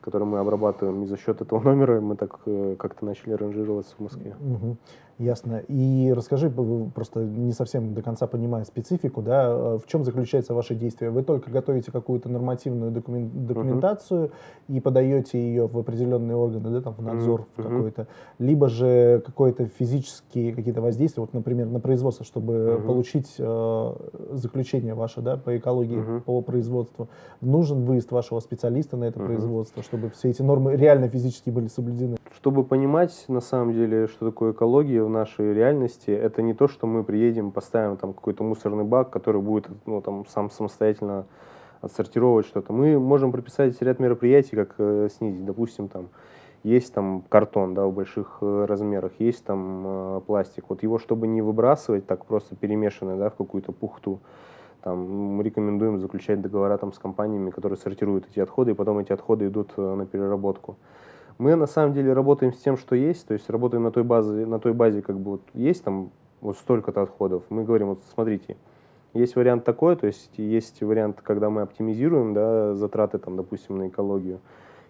который 0.02 0.24
мы 0.24 0.40
обрабатываем. 0.40 1.04
И 1.04 1.06
за 1.06 1.18
счет 1.18 1.42
этого 1.42 1.60
номера 1.64 2.02
мы 2.02 2.16
так 2.16 2.40
э, 2.46 2.76
как-то 2.78 3.06
начали 3.06 3.34
ранжироваться 3.34 3.96
в 3.96 4.00
Москве. 4.02 4.36
Угу. 4.42 4.78
Ясно. 5.22 5.62
И 5.68 6.12
расскажи, 6.16 6.50
просто 6.50 7.20
не 7.20 7.52
совсем 7.52 7.94
до 7.94 8.02
конца 8.02 8.26
понимая 8.26 8.64
специфику, 8.64 9.22
да, 9.22 9.50
э, 9.50 9.78
в 9.78 9.86
чем 9.86 10.04
заключается 10.04 10.56
ваше 10.56 10.74
действие? 10.74 11.12
Вы 11.12 11.22
только 11.22 11.52
готовите 11.52 11.92
какую-то 11.92 12.28
нормативную 12.28 12.92
документ, 12.92 13.46
документацию 13.46 14.26
uh 14.26 14.32
и 14.68 14.80
подаете 14.80 15.38
ее 15.38 15.68
в 15.68 15.78
определенные 15.78 16.36
органы, 16.36 16.70
да, 16.70 16.82
там, 16.82 16.94
в 16.94 17.02
надзор 17.02 17.42
uh-huh. 17.42 17.62
в 17.62 17.70
какой-то, 17.70 18.08
либо 18.40 18.70
же 18.70 19.22
какое-то 19.26 19.66
физические 19.66 20.54
какие-то 20.54 20.82
воздействия, 20.82 21.22
вот, 21.22 21.34
например, 21.34 21.68
на 21.68 21.80
производство, 21.80 22.26
чтобы 22.26 22.54
uh 22.54 22.86
получить 22.86 23.36
э, 23.38 23.94
заключение 24.32 24.96
ваше, 24.96 25.22
да, 25.22 25.38
по 25.38 25.56
экологии, 25.56 25.98
uh 25.98 26.22
по 26.22 26.42
производству, 26.42 27.10
нужен 27.42 27.86
выезд 27.86 28.12
вашего 28.12 28.40
специалиста 28.40 28.98
на 28.98 29.06
это 29.06 29.20
uh 29.20 29.26
производство, 29.26 29.84
чтобы 29.84 30.10
все 30.10 30.30
эти 30.30 30.42
нормы 30.42 30.76
реально 30.76 31.10
физически 31.10 31.52
были 31.52 31.68
соблюдены? 31.68 32.18
Чтобы 32.34 32.64
понимать, 32.64 33.26
на 33.28 33.42
самом 33.42 33.74
деле, 33.74 34.08
что 34.08 34.32
такое 34.32 34.54
экология 34.54 35.04
нашей 35.12 35.54
реальности, 35.54 36.12
это 36.12 36.42
не 36.42 36.54
то, 36.54 36.68
что 36.68 36.88
мы 36.88 37.04
приедем, 37.04 37.52
поставим 37.52 37.98
там 37.98 38.14
какой-то 38.14 38.44
мусорный 38.44 38.84
бак, 38.84 39.10
который 39.10 39.42
будет 39.42 39.68
ну, 39.86 40.02
там, 40.02 40.26
сам 40.28 40.50
самостоятельно 40.50 41.26
отсортировать 41.82 42.46
что-то. 42.46 42.74
Мы 42.74 43.00
можем 43.00 43.32
прописать 43.32 43.82
ряд 43.82 44.00
мероприятий, 44.00 44.56
как 44.56 44.76
э, 44.78 45.10
снизить. 45.12 45.46
Допустим, 45.46 45.88
там 45.88 46.10
есть 46.64 46.94
там 46.94 47.24
картон 47.28 47.74
да, 47.74 47.86
в 47.86 47.94
больших 47.94 48.38
э, 48.42 48.66
размерах, 48.66 49.12
есть 49.20 49.44
там 49.44 49.84
э, 49.86 50.22
пластик. 50.26 50.66
Вот 50.70 50.84
его, 50.84 51.00
чтобы 51.00 51.28
не 51.28 51.42
выбрасывать 51.42 52.06
так 52.06 52.26
просто 52.26 52.56
перемешанное 52.56 53.18
да, 53.18 53.30
в 53.30 53.36
какую-то 53.36 53.72
пухту, 53.72 54.20
там, 54.84 55.00
мы 55.36 55.44
рекомендуем 55.44 56.00
заключать 56.00 56.42
договора 56.42 56.78
там, 56.78 56.92
с 56.92 57.00
компаниями, 57.00 57.52
которые 57.52 57.78
сортируют 57.78 58.26
эти 58.30 58.40
отходы, 58.40 58.72
и 58.72 58.74
потом 58.74 59.00
эти 59.00 59.12
отходы 59.12 59.48
идут 59.48 59.72
э, 59.78 59.96
на 59.96 60.06
переработку. 60.06 60.78
Мы 61.38 61.56
на 61.56 61.68
самом 61.68 61.94
деле 61.94 62.14
работаем 62.14 62.54
с 62.54 62.58
тем, 62.58 62.78
что 62.78 62.96
есть, 62.96 63.28
то 63.28 63.34
есть 63.34 63.50
работаем 63.50 63.84
на 63.84 63.92
той 63.92 64.04
базе, 64.04 64.46
на 64.46 64.60
той 64.60 64.74
базе 64.74 65.02
как 65.02 65.20
бы 65.20 65.32
вот 65.32 65.42
есть 65.54 65.84
там 65.84 66.12
вот 66.42 66.58
столько-то 66.58 67.02
отходов. 67.02 67.44
Мы 67.50 67.64
говорим, 67.64 67.88
вот 67.90 68.04
смотрите, 68.14 68.58
есть 69.14 69.36
вариант 69.36 69.64
такой, 69.66 69.96
то 69.96 70.08
есть 70.08 70.32
есть 70.38 70.82
вариант, 70.82 71.22
когда 71.22 71.50
мы 71.50 71.62
оптимизируем 71.62 72.34
да, 72.34 72.76
затраты, 72.76 73.18
там, 73.18 73.36
допустим, 73.36 73.78
на 73.78 73.88
экологию. 73.90 74.40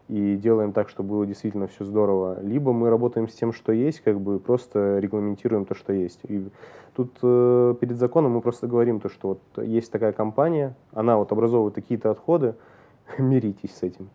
и 0.08 0.36
делаем 0.36 0.74
так, 0.74 0.90
чтобы 0.90 1.10
было 1.10 1.26
действительно 1.26 1.68
все 1.68 1.86
здорово, 1.86 2.40
либо 2.42 2.74
мы 2.74 2.90
работаем 2.90 3.30
с 3.30 3.34
тем, 3.34 3.54
что 3.54 3.72
есть, 3.72 4.02
как 4.02 4.20
бы 4.20 4.40
просто 4.40 5.00
регламентируем 5.00 5.66
то, 5.66 5.74
что 5.74 5.94
есть. 5.94 6.20
И 6.28 6.50
тут 6.96 7.18
э, 7.24 7.76
перед 7.80 7.98
законом 7.98 8.34
мы 8.34 8.42
просто 8.42 8.68
говорим 8.68 9.00
то, 9.00 9.10
что 9.10 9.30
вот 9.30 9.66
есть 9.66 9.92
такая 9.92 10.12
компания, 10.12 10.76
она 10.92 11.18
вот 11.18 11.32
образовывает 11.32 11.76
какие-то 11.76 12.12
отходы, 12.12 12.56
миритесь 13.18 13.76
с 13.76 13.84
этим. 13.84 14.10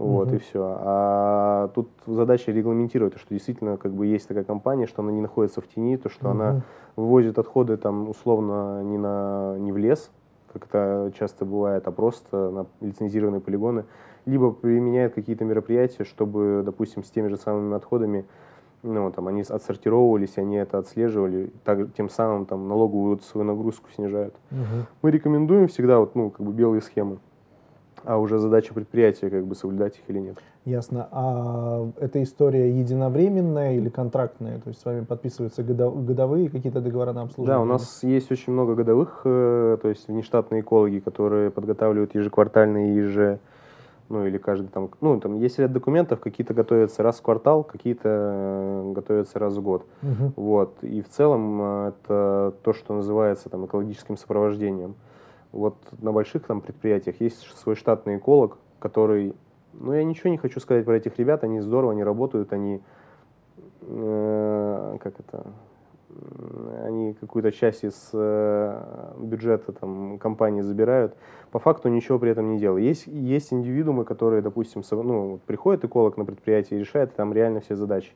Вот, 0.00 0.28
угу. 0.28 0.36
и 0.36 0.38
все. 0.38 0.78
А 0.80 1.68
тут 1.74 1.90
задача 2.06 2.50
регламентировать, 2.52 3.18
что 3.18 3.34
действительно 3.34 3.76
как 3.76 3.92
бы 3.92 4.06
есть 4.06 4.26
такая 4.26 4.44
компания, 4.44 4.86
что 4.86 5.02
она 5.02 5.12
не 5.12 5.20
находится 5.20 5.60
в 5.60 5.68
тени, 5.68 5.98
то, 5.98 6.08
что 6.08 6.30
угу. 6.30 6.30
она 6.30 6.62
вывозит 6.96 7.38
отходы 7.38 7.76
там 7.76 8.08
условно 8.08 8.82
не, 8.82 8.96
на, 8.96 9.58
не 9.58 9.72
в 9.72 9.76
лес, 9.76 10.10
как 10.54 10.64
это 10.68 11.12
часто 11.18 11.44
бывает, 11.44 11.86
а 11.86 11.90
просто 11.90 12.50
на 12.50 12.66
лицензированные 12.80 13.42
полигоны, 13.42 13.84
либо 14.24 14.52
применяет 14.52 15.12
какие-то 15.12 15.44
мероприятия, 15.44 16.04
чтобы, 16.04 16.62
допустим, 16.64 17.04
с 17.04 17.10
теми 17.10 17.28
же 17.28 17.36
самыми 17.36 17.76
отходами 17.76 18.24
ну, 18.82 19.12
там, 19.12 19.28
они 19.28 19.42
отсортировывались, 19.42 20.38
они 20.38 20.56
это 20.56 20.78
отслеживали, 20.78 21.52
так, 21.64 21.92
тем 21.92 22.08
самым 22.08 22.46
там, 22.46 22.66
налоговую 22.68 23.18
свою 23.18 23.46
нагрузку 23.46 23.90
снижают. 23.94 24.34
Угу. 24.50 24.86
Мы 25.02 25.10
рекомендуем 25.10 25.68
всегда 25.68 25.98
вот, 25.98 26.14
ну, 26.14 26.30
как 26.30 26.46
бы 26.46 26.52
белые 26.52 26.80
схемы, 26.80 27.18
а 28.04 28.18
уже 28.18 28.38
задача 28.38 28.74
предприятия 28.74 29.30
как 29.30 29.46
бы 29.46 29.54
соблюдать 29.54 29.96
их 29.98 30.02
или 30.08 30.18
нет. 30.18 30.38
Ясно. 30.64 31.08
А 31.10 31.88
эта 31.98 32.22
история 32.22 32.70
единовременная 32.78 33.76
или 33.76 33.88
контрактная? 33.88 34.58
То 34.60 34.68
есть 34.68 34.80
с 34.80 34.84
вами 34.84 35.04
подписываются 35.04 35.62
годовые 35.62 36.50
какие-то 36.50 36.80
договора 36.80 37.12
на 37.12 37.22
обслуживание? 37.22 37.58
Да, 37.58 37.62
у 37.62 37.64
нас 37.64 38.02
есть 38.02 38.30
очень 38.30 38.52
много 38.52 38.74
годовых, 38.74 39.22
э, 39.24 39.78
то 39.80 39.88
есть 39.88 40.08
внештатные 40.08 40.60
экологи, 40.60 40.98
которые 40.98 41.50
подготавливают 41.50 42.14
ежеквартальные, 42.14 42.96
еже 42.96 43.38
ну 44.10 44.26
или 44.26 44.38
каждый 44.38 44.68
там, 44.68 44.90
ну 45.00 45.18
там 45.20 45.36
есть 45.36 45.58
ряд 45.58 45.72
документов, 45.72 46.20
какие-то 46.20 46.52
готовятся 46.52 47.02
раз 47.02 47.20
в 47.20 47.22
квартал, 47.22 47.62
какие-то 47.62 48.02
э, 48.04 48.92
готовятся 48.92 49.38
раз 49.38 49.54
в 49.54 49.62
год, 49.62 49.86
угу. 50.02 50.32
вот. 50.36 50.76
И 50.82 51.00
в 51.00 51.08
целом 51.08 51.60
э, 51.62 51.88
это 51.88 52.52
то, 52.62 52.72
что 52.72 52.94
называется 52.94 53.48
там 53.48 53.64
экологическим 53.66 54.16
сопровождением. 54.16 54.96
Вот 55.52 55.76
на 56.00 56.12
больших 56.12 56.46
там 56.46 56.60
предприятиях 56.60 57.20
есть 57.20 57.40
свой 57.58 57.74
штатный 57.74 58.16
эколог, 58.16 58.58
который, 58.78 59.34
ну 59.72 59.92
я 59.92 60.04
ничего 60.04 60.30
не 60.30 60.38
хочу 60.38 60.60
сказать 60.60 60.84
про 60.84 60.96
этих 60.96 61.18
ребят, 61.18 61.44
они 61.44 61.60
здорово, 61.60 61.92
они 61.92 62.04
работают, 62.04 62.52
они 62.52 62.80
э, 63.82 64.98
как 65.00 65.18
это 65.18 65.46
они 66.84 67.14
какую-то 67.14 67.52
часть 67.52 67.84
из 67.84 68.10
э, 68.12 69.12
бюджета 69.18 69.72
там, 69.72 70.18
компании 70.18 70.60
забирают, 70.60 71.14
по 71.50 71.58
факту 71.58 71.88
ничего 71.88 72.18
при 72.18 72.30
этом 72.30 72.52
не 72.52 72.58
делают. 72.58 72.84
Есть, 72.84 73.06
есть 73.06 73.52
индивидуумы, 73.52 74.04
которые, 74.04 74.42
допустим, 74.42 74.82
ну, 74.90 75.40
приходит 75.46 75.84
эколог 75.84 76.16
на 76.16 76.24
предприятие 76.24 76.78
и 76.78 76.80
решает 76.80 77.14
там 77.14 77.32
реально 77.32 77.60
все 77.60 77.76
задачи. 77.76 78.12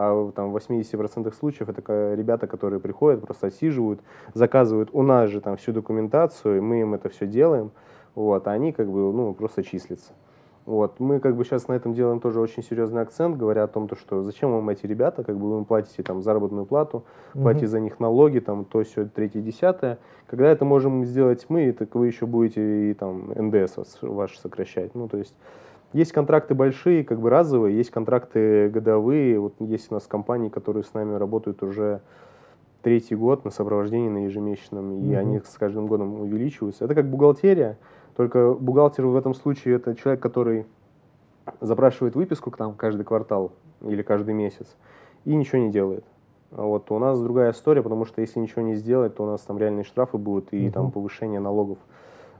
А 0.00 0.30
там, 0.30 0.52
в 0.52 0.56
80% 0.56 1.34
случаев 1.34 1.68
это 1.68 2.14
ребята, 2.14 2.46
которые 2.46 2.78
приходят, 2.78 3.20
просто 3.20 3.48
отсиживают, 3.48 4.00
заказывают 4.32 4.90
у 4.92 5.02
нас 5.02 5.28
же 5.28 5.40
там 5.40 5.56
всю 5.56 5.72
документацию, 5.72 6.58
и 6.58 6.60
мы 6.60 6.82
им 6.82 6.94
это 6.94 7.08
все 7.08 7.26
делаем, 7.26 7.72
вот, 8.14 8.46
а 8.46 8.52
они 8.52 8.70
как 8.72 8.88
бы 8.88 9.12
ну, 9.12 9.34
просто 9.34 9.64
числятся. 9.64 10.12
Вот. 10.66 11.00
Мы 11.00 11.18
как 11.18 11.34
бы 11.34 11.44
сейчас 11.44 11.66
на 11.66 11.72
этом 11.72 11.94
делаем 11.94 12.20
тоже 12.20 12.40
очень 12.40 12.62
серьезный 12.62 13.02
акцент, 13.02 13.36
говоря 13.36 13.64
о 13.64 13.66
том, 13.66 13.88
то, 13.88 13.96
что 13.96 14.22
зачем 14.22 14.52
вам 14.52 14.68
эти 14.68 14.86
ребята, 14.86 15.24
как 15.24 15.36
бы 15.36 15.50
вы 15.50 15.58
им 15.58 15.64
платите 15.64 16.02
там 16.04 16.22
заработную 16.22 16.66
плату, 16.66 17.04
угу. 17.34 17.42
платите 17.42 17.66
за 17.66 17.80
них 17.80 17.98
налоги, 17.98 18.38
там 18.38 18.66
то, 18.66 18.84
все, 18.84 19.06
третье, 19.06 19.40
десятое. 19.40 19.98
Когда 20.26 20.46
это 20.48 20.64
можем 20.64 21.06
сделать 21.06 21.46
мы, 21.48 21.72
так 21.72 21.94
вы 21.96 22.06
еще 22.06 22.26
будете 22.26 22.90
и 22.90 22.94
там 22.94 23.32
НДС 23.34 23.78
ваш 24.02 24.38
сокращать. 24.38 24.94
Ну, 24.94 25.08
то 25.08 25.16
есть 25.16 25.34
есть 25.92 26.12
контракты 26.12 26.54
большие, 26.54 27.04
как 27.04 27.20
бы 27.20 27.30
разовые, 27.30 27.76
есть 27.76 27.90
контракты 27.90 28.68
годовые. 28.68 29.38
Вот 29.38 29.54
есть 29.60 29.90
у 29.90 29.94
нас 29.94 30.06
компании, 30.06 30.48
которые 30.48 30.84
с 30.84 30.92
нами 30.92 31.14
работают 31.14 31.62
уже 31.62 32.00
третий 32.82 33.16
год 33.16 33.44
на 33.44 33.50
сопровождении 33.50 34.08
на 34.08 34.24
ежемесячном, 34.24 34.92
и 34.92 35.08
угу. 35.08 35.16
они 35.16 35.40
с 35.40 35.56
каждым 35.58 35.86
годом 35.86 36.20
увеличиваются. 36.20 36.84
Это 36.84 36.94
как 36.94 37.06
бухгалтерия, 37.06 37.78
только 38.16 38.52
бухгалтер 38.54 39.06
в 39.06 39.16
этом 39.16 39.34
случае 39.34 39.76
это 39.76 39.94
человек, 39.94 40.20
который 40.20 40.66
запрашивает 41.60 42.14
выписку 42.14 42.50
там 42.50 42.74
каждый 42.74 43.04
квартал 43.04 43.52
или 43.80 44.02
каждый 44.02 44.34
месяц 44.34 44.76
и 45.24 45.34
ничего 45.34 45.58
не 45.58 45.70
делает. 45.70 46.04
Вот 46.50 46.90
у 46.90 46.98
нас 46.98 47.20
другая 47.20 47.52
история, 47.52 47.82
потому 47.82 48.04
что 48.04 48.20
если 48.20 48.40
ничего 48.40 48.62
не 48.62 48.74
сделать, 48.74 49.14
то 49.16 49.24
у 49.24 49.26
нас 49.26 49.40
там 49.42 49.58
реальные 49.58 49.84
штрафы 49.84 50.16
будут 50.16 50.52
и 50.52 50.66
угу. 50.66 50.72
там 50.72 50.90
повышение 50.90 51.40
налогов 51.40 51.78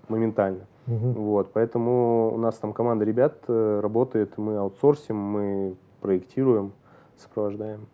моментально. 0.08 0.66
Угу. 0.88 1.20
Вот, 1.20 1.50
поэтому 1.52 2.32
у 2.34 2.38
нас 2.38 2.56
там 2.56 2.72
команда 2.72 3.04
ребят 3.04 3.44
э, 3.46 3.80
работает, 3.82 4.38
мы 4.38 4.56
аутсорсим, 4.56 5.16
мы 5.16 5.76
проектируем, 6.00 6.72
сопровождаем. 7.16 7.86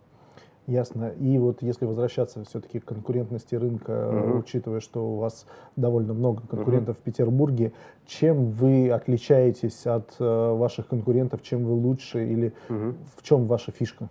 Ясно. 0.66 1.10
И 1.20 1.36
вот 1.38 1.60
если 1.60 1.84
возвращаться 1.84 2.42
все-таки 2.44 2.80
к 2.80 2.86
конкурентности 2.86 3.54
рынка, 3.54 4.08
угу. 4.08 4.38
учитывая, 4.38 4.80
что 4.80 5.06
у 5.06 5.16
вас 5.16 5.46
довольно 5.76 6.14
много 6.14 6.42
конкурентов 6.48 6.96
угу. 6.96 7.00
в 7.00 7.04
Петербурге, 7.04 7.72
чем 8.06 8.46
вы 8.46 8.90
отличаетесь 8.90 9.86
от 9.86 10.14
э, 10.18 10.54
ваших 10.54 10.86
конкурентов, 10.86 11.42
чем 11.42 11.64
вы 11.64 11.72
лучше 11.74 12.26
или 12.26 12.54
угу. 12.70 12.94
в 13.16 13.22
чем 13.22 13.46
ваша 13.46 13.72
фишка? 13.72 14.08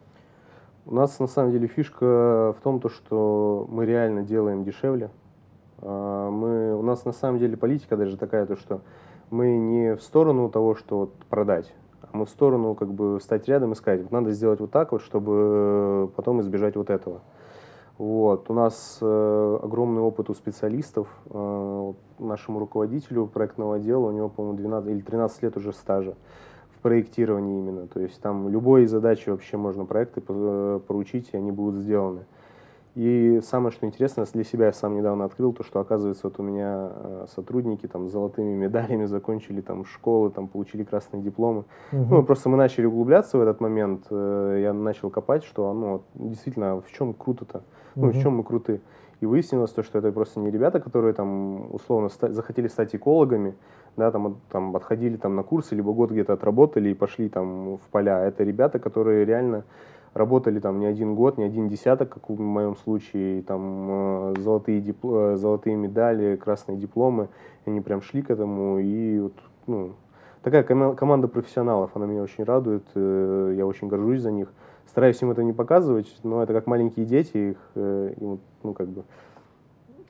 У 0.85 0.93
нас 0.93 1.17
на 1.19 1.27
самом 1.27 1.53
деле 1.53 1.67
фишка 1.67 2.53
в 2.53 2.57
том, 2.61 2.79
то, 2.79 2.89
что 2.89 3.65
мы 3.69 3.85
реально 3.85 4.21
делаем 4.21 4.63
дешевле. 4.63 5.09
А, 5.85 6.29
мы, 6.29 6.75
у 6.75 6.81
нас 6.81 7.05
на 7.05 7.11
самом 7.11 7.39
деле 7.39 7.57
политика 7.57 7.97
даже 7.97 8.17
такая, 8.17 8.45
то, 8.45 8.55
что 8.55 8.81
мы 9.29 9.57
не 9.57 9.95
в 9.95 10.01
сторону 10.01 10.49
того, 10.49 10.75
что 10.75 10.99
вот 10.99 11.13
продать, 11.29 11.73
мы 12.13 12.25
в 12.25 12.29
сторону 12.29 12.75
как 12.75 12.93
бы 12.93 13.19
стать 13.21 13.47
рядом 13.47 13.73
и 13.73 13.75
сказать, 13.75 14.01
вот 14.03 14.11
надо 14.11 14.31
сделать 14.31 14.59
вот 14.59 14.71
так 14.71 14.91
вот, 14.91 15.01
чтобы 15.01 16.11
потом 16.15 16.41
избежать 16.41 16.75
вот 16.75 16.89
этого. 16.89 17.21
Вот. 17.97 18.49
У 18.49 18.53
нас 18.53 18.97
э, 19.01 19.59
огромный 19.61 20.01
опыт 20.01 20.29
у 20.29 20.33
специалистов. 20.33 21.07
Э, 21.29 21.93
нашему 22.17 22.59
руководителю 22.59 23.27
проектного 23.27 23.75
отдела, 23.75 24.07
у 24.07 24.11
него, 24.11 24.29
по-моему, 24.29 24.57
12 24.57 24.89
или 24.89 25.01
13 25.01 25.43
лет 25.43 25.57
уже 25.57 25.73
стажа 25.73 26.15
в 26.75 26.79
проектировании 26.81 27.59
именно. 27.59 27.87
То 27.87 27.99
есть 27.99 28.19
там 28.19 28.49
любой 28.49 28.87
задачи 28.87 29.29
вообще 29.29 29.57
можно 29.57 29.85
проекты 29.85 30.23
э, 30.27 30.79
поручить, 30.87 31.29
и 31.33 31.37
они 31.37 31.51
будут 31.51 31.75
сделаны. 31.75 32.25
И 32.95 33.39
самое, 33.43 33.71
что 33.71 33.87
интересно, 33.87 34.23
для 34.31 34.43
себя 34.43 34.67
я 34.67 34.73
сам 34.73 34.95
недавно 34.95 35.25
открыл, 35.25 35.51
то, 35.51 35.63
что, 35.63 35.79
оказывается, 35.79 36.27
вот 36.27 36.39
у 36.39 36.43
меня 36.43 36.91
э, 36.93 37.25
сотрудники 37.33 37.87
там 37.87 38.07
с 38.07 38.11
золотыми 38.11 38.53
медалями 38.53 39.05
закончили 39.05 39.61
там 39.61 39.83
школы, 39.83 40.29
там 40.29 40.47
получили 40.47 40.83
красные 40.83 41.23
дипломы. 41.23 41.63
Угу. 41.91 42.05
Ну, 42.15 42.23
просто 42.23 42.49
мы 42.49 42.57
начали 42.57 42.85
углубляться 42.85 43.39
в 43.39 43.41
этот 43.41 43.61
момент, 43.61 44.05
э, 44.11 44.59
я 44.61 44.73
начал 44.73 45.09
копать, 45.09 45.43
что, 45.43 45.73
ну, 45.73 46.03
действительно, 46.13 46.81
в 46.81 46.91
чем 46.91 47.15
круто-то, 47.15 47.63
ну, 47.95 48.09
угу. 48.09 48.11
в 48.11 48.21
чем 48.21 48.37
мы 48.37 48.43
круты. 48.43 48.79
И 49.21 49.25
выяснилось 49.25 49.71
то, 49.71 49.81
что 49.81 49.97
это 49.97 50.11
просто 50.11 50.39
не 50.39 50.51
ребята, 50.51 50.79
которые 50.79 51.13
там 51.13 51.73
условно 51.73 52.09
ста- 52.09 52.31
захотели 52.31 52.67
стать 52.67 52.93
экологами, 52.93 53.55
да, 53.97 54.11
там, 54.11 54.37
там 54.51 54.75
отходили 54.75 55.17
там 55.17 55.35
на 55.35 55.41
курсы, 55.41 55.73
либо 55.73 55.93
год 55.93 56.11
где-то 56.11 56.33
отработали 56.33 56.89
и 56.89 56.93
пошли 56.93 57.29
там 57.29 57.77
в 57.77 57.89
поля. 57.89 58.19
Это 58.19 58.43
ребята, 58.43 58.77
которые 58.77 59.25
реально 59.25 59.63
работали 60.13 60.59
там 60.59 60.79
не 60.79 60.85
один 60.85 61.15
год, 61.15 61.37
не 61.37 61.43
один 61.43 61.67
десяток, 61.67 62.09
как 62.09 62.29
в 62.29 62.39
моем 62.39 62.75
случае, 62.75 63.41
там 63.43 63.87
э, 63.89 64.33
золотые, 64.39 64.81
дипло, 64.81 65.33
э, 65.33 65.37
золотые 65.37 65.75
медали, 65.75 66.35
красные 66.35 66.77
дипломы, 66.77 67.29
они 67.65 67.81
прям 67.81 68.01
шли 68.01 68.21
к 68.21 68.29
этому, 68.29 68.79
и 68.79 69.19
вот, 69.19 69.33
ну, 69.67 69.93
такая 70.43 70.63
команда 70.63 71.27
профессионалов, 71.27 71.91
она 71.95 72.05
меня 72.05 72.21
очень 72.21 72.43
радует, 72.43 72.85
э, 72.95 73.55
я 73.57 73.65
очень 73.65 73.87
горжусь 73.87 74.21
за 74.21 74.31
них. 74.31 74.51
Стараюсь 74.85 75.21
им 75.21 75.31
это 75.31 75.43
не 75.43 75.53
показывать, 75.53 76.13
но 76.23 76.43
это 76.43 76.53
как 76.53 76.67
маленькие 76.67 77.05
дети, 77.05 77.51
их, 77.51 77.57
ну, 77.75 78.73
как 78.75 78.89
бы, 78.89 79.03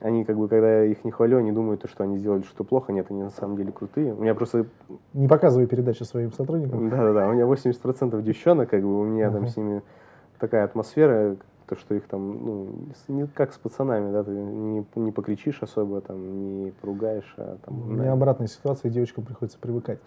они 0.04 0.26
как 0.26 0.36
бы, 0.36 0.48
когда 0.48 0.82
я 0.82 0.84
их 0.84 1.02
не 1.02 1.10
хвалю, 1.10 1.38
они 1.38 1.50
думают, 1.50 1.82
что 1.88 2.04
они 2.04 2.18
сделали 2.18 2.42
что-то 2.42 2.62
плохо. 2.64 2.92
Нет, 2.92 3.06
они 3.08 3.22
на 3.22 3.30
самом 3.30 3.56
деле 3.56 3.72
крутые. 3.72 4.12
У 4.12 4.20
меня 4.20 4.34
просто... 4.34 4.66
Не 5.14 5.26
показывай 5.26 5.66
передачи 5.66 6.02
своим 6.02 6.30
сотрудникам. 6.30 6.90
Да-да-да, 6.90 7.26
у 7.26 7.32
меня 7.32 7.44
80% 7.44 8.20
девчонок, 8.20 8.68
как 8.68 8.82
бы 8.82 9.00
у 9.00 9.04
меня 9.04 9.28
uh-huh. 9.28 9.32
там 9.32 9.46
с 9.46 9.56
ними 9.56 9.82
такая 10.38 10.64
атмосфера, 10.64 11.36
то, 11.66 11.76
что 11.76 11.94
их 11.94 12.06
там, 12.06 12.44
ну, 12.44 12.68
не 13.08 13.26
как 13.26 13.52
с 13.52 13.58
пацанами, 13.58 14.12
да, 14.12 14.22
ты 14.22 14.30
не, 14.32 14.84
не 14.96 15.12
покричишь 15.12 15.62
особо, 15.62 16.00
там, 16.00 16.64
не 16.64 16.70
поругаешь, 16.70 17.34
а 17.36 17.58
там... 17.64 17.82
У 17.82 17.92
меня 17.92 18.04
да. 18.04 18.12
обратная 18.12 18.48
ситуация, 18.48 18.90
девочкам 18.90 19.24
приходится 19.24 19.58
привыкать. 19.58 19.98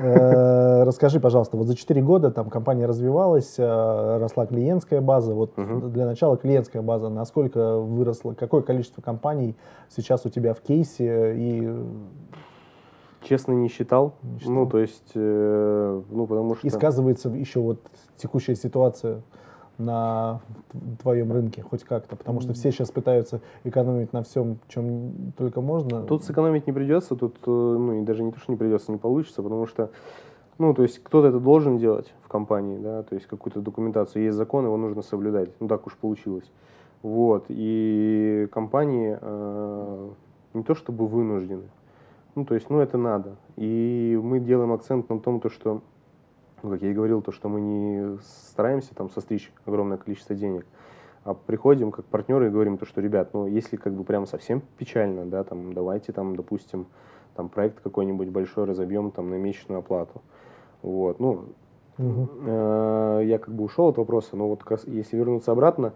Э, 0.00 0.84
расскажи, 0.84 1.18
пожалуйста, 1.18 1.56
вот 1.56 1.66
за 1.66 1.74
4 1.74 2.00
года 2.02 2.30
там 2.30 2.50
компания 2.50 2.86
развивалась, 2.86 3.54
э, 3.58 4.18
росла 4.18 4.46
клиентская 4.46 5.00
база, 5.00 5.34
вот 5.34 5.54
для 5.56 6.06
начала 6.06 6.36
клиентская 6.36 6.82
база, 6.82 7.08
насколько 7.08 7.78
выросла, 7.78 8.34
какое 8.34 8.62
количество 8.62 9.02
компаний 9.02 9.56
сейчас 9.88 10.24
у 10.24 10.28
тебя 10.28 10.54
в 10.54 10.60
кейсе 10.60 11.34
и 11.36 11.68
Честно, 13.22 13.52
не 13.52 13.68
считал. 13.68 14.14
не 14.22 14.38
считал. 14.38 14.54
Ну, 14.54 14.66
то 14.66 14.78
есть, 14.78 15.10
э, 15.14 16.02
ну, 16.10 16.26
потому 16.26 16.54
что... 16.54 16.66
И 16.66 16.70
сказывается 16.70 17.28
еще 17.28 17.60
вот 17.60 17.80
текущая 18.16 18.54
ситуация 18.54 19.22
на 19.78 20.40
твоем 21.02 21.32
рынке 21.32 21.62
хоть 21.62 21.84
как-то, 21.84 22.16
потому 22.16 22.40
что 22.40 22.52
все 22.52 22.70
сейчас 22.72 22.90
пытаются 22.90 23.40
экономить 23.64 24.12
на 24.12 24.22
всем, 24.22 24.58
чем 24.68 25.32
только 25.36 25.60
можно. 25.60 26.02
Тут 26.02 26.24
сэкономить 26.24 26.66
не 26.66 26.72
придется, 26.72 27.16
тут, 27.16 27.36
э, 27.46 27.50
ну, 27.50 28.00
и 28.00 28.02
даже 28.02 28.22
не 28.22 28.32
то, 28.32 28.38
что 28.38 28.52
не 28.52 28.58
придется, 28.58 28.92
не 28.92 28.98
получится, 28.98 29.42
потому 29.42 29.66
что 29.66 29.90
Ну, 30.58 30.74
то 30.74 30.82
есть 30.82 30.98
кто-то 31.02 31.28
это 31.28 31.38
должен 31.38 31.78
делать 31.78 32.12
в 32.24 32.28
компании, 32.28 32.78
да, 32.78 33.04
то 33.04 33.14
есть 33.14 33.28
какую-то 33.28 33.60
документацию. 33.60 34.24
Есть 34.24 34.36
закон, 34.36 34.64
его 34.64 34.76
нужно 34.76 35.02
соблюдать. 35.02 35.50
Ну, 35.60 35.68
так 35.68 35.86
уж 35.86 35.94
получилось. 35.96 36.50
Вот. 37.02 37.44
И 37.48 38.48
компании 38.52 39.16
э, 39.20 40.08
не 40.54 40.64
то 40.64 40.74
чтобы 40.74 41.06
вынуждены, 41.06 41.68
ну, 42.34 42.44
то 42.44 42.54
есть, 42.54 42.70
ну, 42.70 42.80
это 42.80 42.98
надо. 42.98 43.36
И 43.56 44.18
мы 44.22 44.40
делаем 44.40 44.72
акцент 44.72 45.08
на 45.08 45.18
том, 45.20 45.40
то, 45.40 45.48
что, 45.48 45.80
ну, 46.62 46.70
как 46.70 46.82
я 46.82 46.90
и 46.90 46.94
говорил, 46.94 47.22
то, 47.22 47.32
что 47.32 47.48
мы 47.48 47.60
не 47.60 48.18
стараемся 48.52 48.94
там 48.94 49.10
состричь 49.10 49.52
огромное 49.64 49.98
количество 49.98 50.34
денег, 50.34 50.66
а 51.24 51.34
приходим 51.34 51.90
как 51.90 52.04
партнеры 52.06 52.46
и 52.46 52.50
говорим 52.50 52.78
то, 52.78 52.86
что, 52.86 53.00
ребят, 53.00 53.34
ну, 53.34 53.46
если 53.46 53.76
как 53.76 53.92
бы 53.92 54.04
прям 54.04 54.26
совсем 54.26 54.62
печально, 54.78 55.26
да, 55.26 55.44
там, 55.44 55.72
давайте 55.72 56.12
там, 56.12 56.36
допустим, 56.36 56.86
там 57.34 57.48
проект 57.48 57.80
какой-нибудь 57.80 58.28
большой 58.28 58.64
разобьем 58.64 59.10
там 59.10 59.30
на 59.30 59.34
месячную 59.34 59.80
оплату. 59.80 60.22
Вот, 60.82 61.20
ну, 61.20 61.44
угу. 61.98 62.28
э, 62.46 63.22
я 63.26 63.38
как 63.38 63.54
бы 63.54 63.64
ушел 63.64 63.88
от 63.88 63.98
вопроса, 63.98 64.36
но 64.36 64.48
вот 64.48 64.62
если 64.86 65.16
вернуться 65.16 65.52
обратно, 65.52 65.92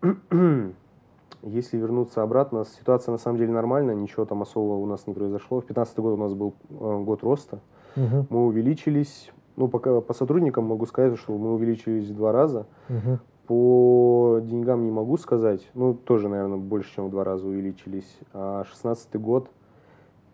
если 1.42 1.76
вернуться 1.76 2.22
обратно, 2.22 2.64
ситуация 2.64 3.12
на 3.12 3.18
самом 3.18 3.38
деле 3.38 3.52
нормальная, 3.52 3.94
ничего 3.94 4.24
там 4.24 4.42
особого 4.42 4.76
у 4.76 4.86
нас 4.86 5.06
не 5.06 5.14
произошло. 5.14 5.58
В 5.58 5.66
2015 5.66 5.98
год 5.98 6.18
у 6.18 6.22
нас 6.22 6.34
был 6.34 6.54
э, 6.70 7.02
год 7.04 7.22
роста, 7.22 7.60
угу. 7.96 8.26
мы 8.30 8.46
увеличились, 8.46 9.30
ну, 9.56 9.68
пока 9.68 10.00
по 10.00 10.14
сотрудникам 10.14 10.64
могу 10.64 10.86
сказать, 10.86 11.18
что 11.18 11.36
мы 11.36 11.54
увеличились 11.54 12.08
в 12.08 12.16
два 12.16 12.32
раза. 12.32 12.66
Угу. 12.88 13.18
По 13.46 14.40
деньгам 14.42 14.84
не 14.84 14.90
могу 14.90 15.16
сказать, 15.16 15.68
ну, 15.74 15.94
тоже, 15.94 16.28
наверное, 16.28 16.58
больше, 16.58 16.94
чем 16.94 17.08
в 17.08 17.10
два 17.10 17.24
раза 17.24 17.46
увеличились. 17.46 18.18
А 18.32 18.64
16 18.64 19.16
год, 19.20 19.48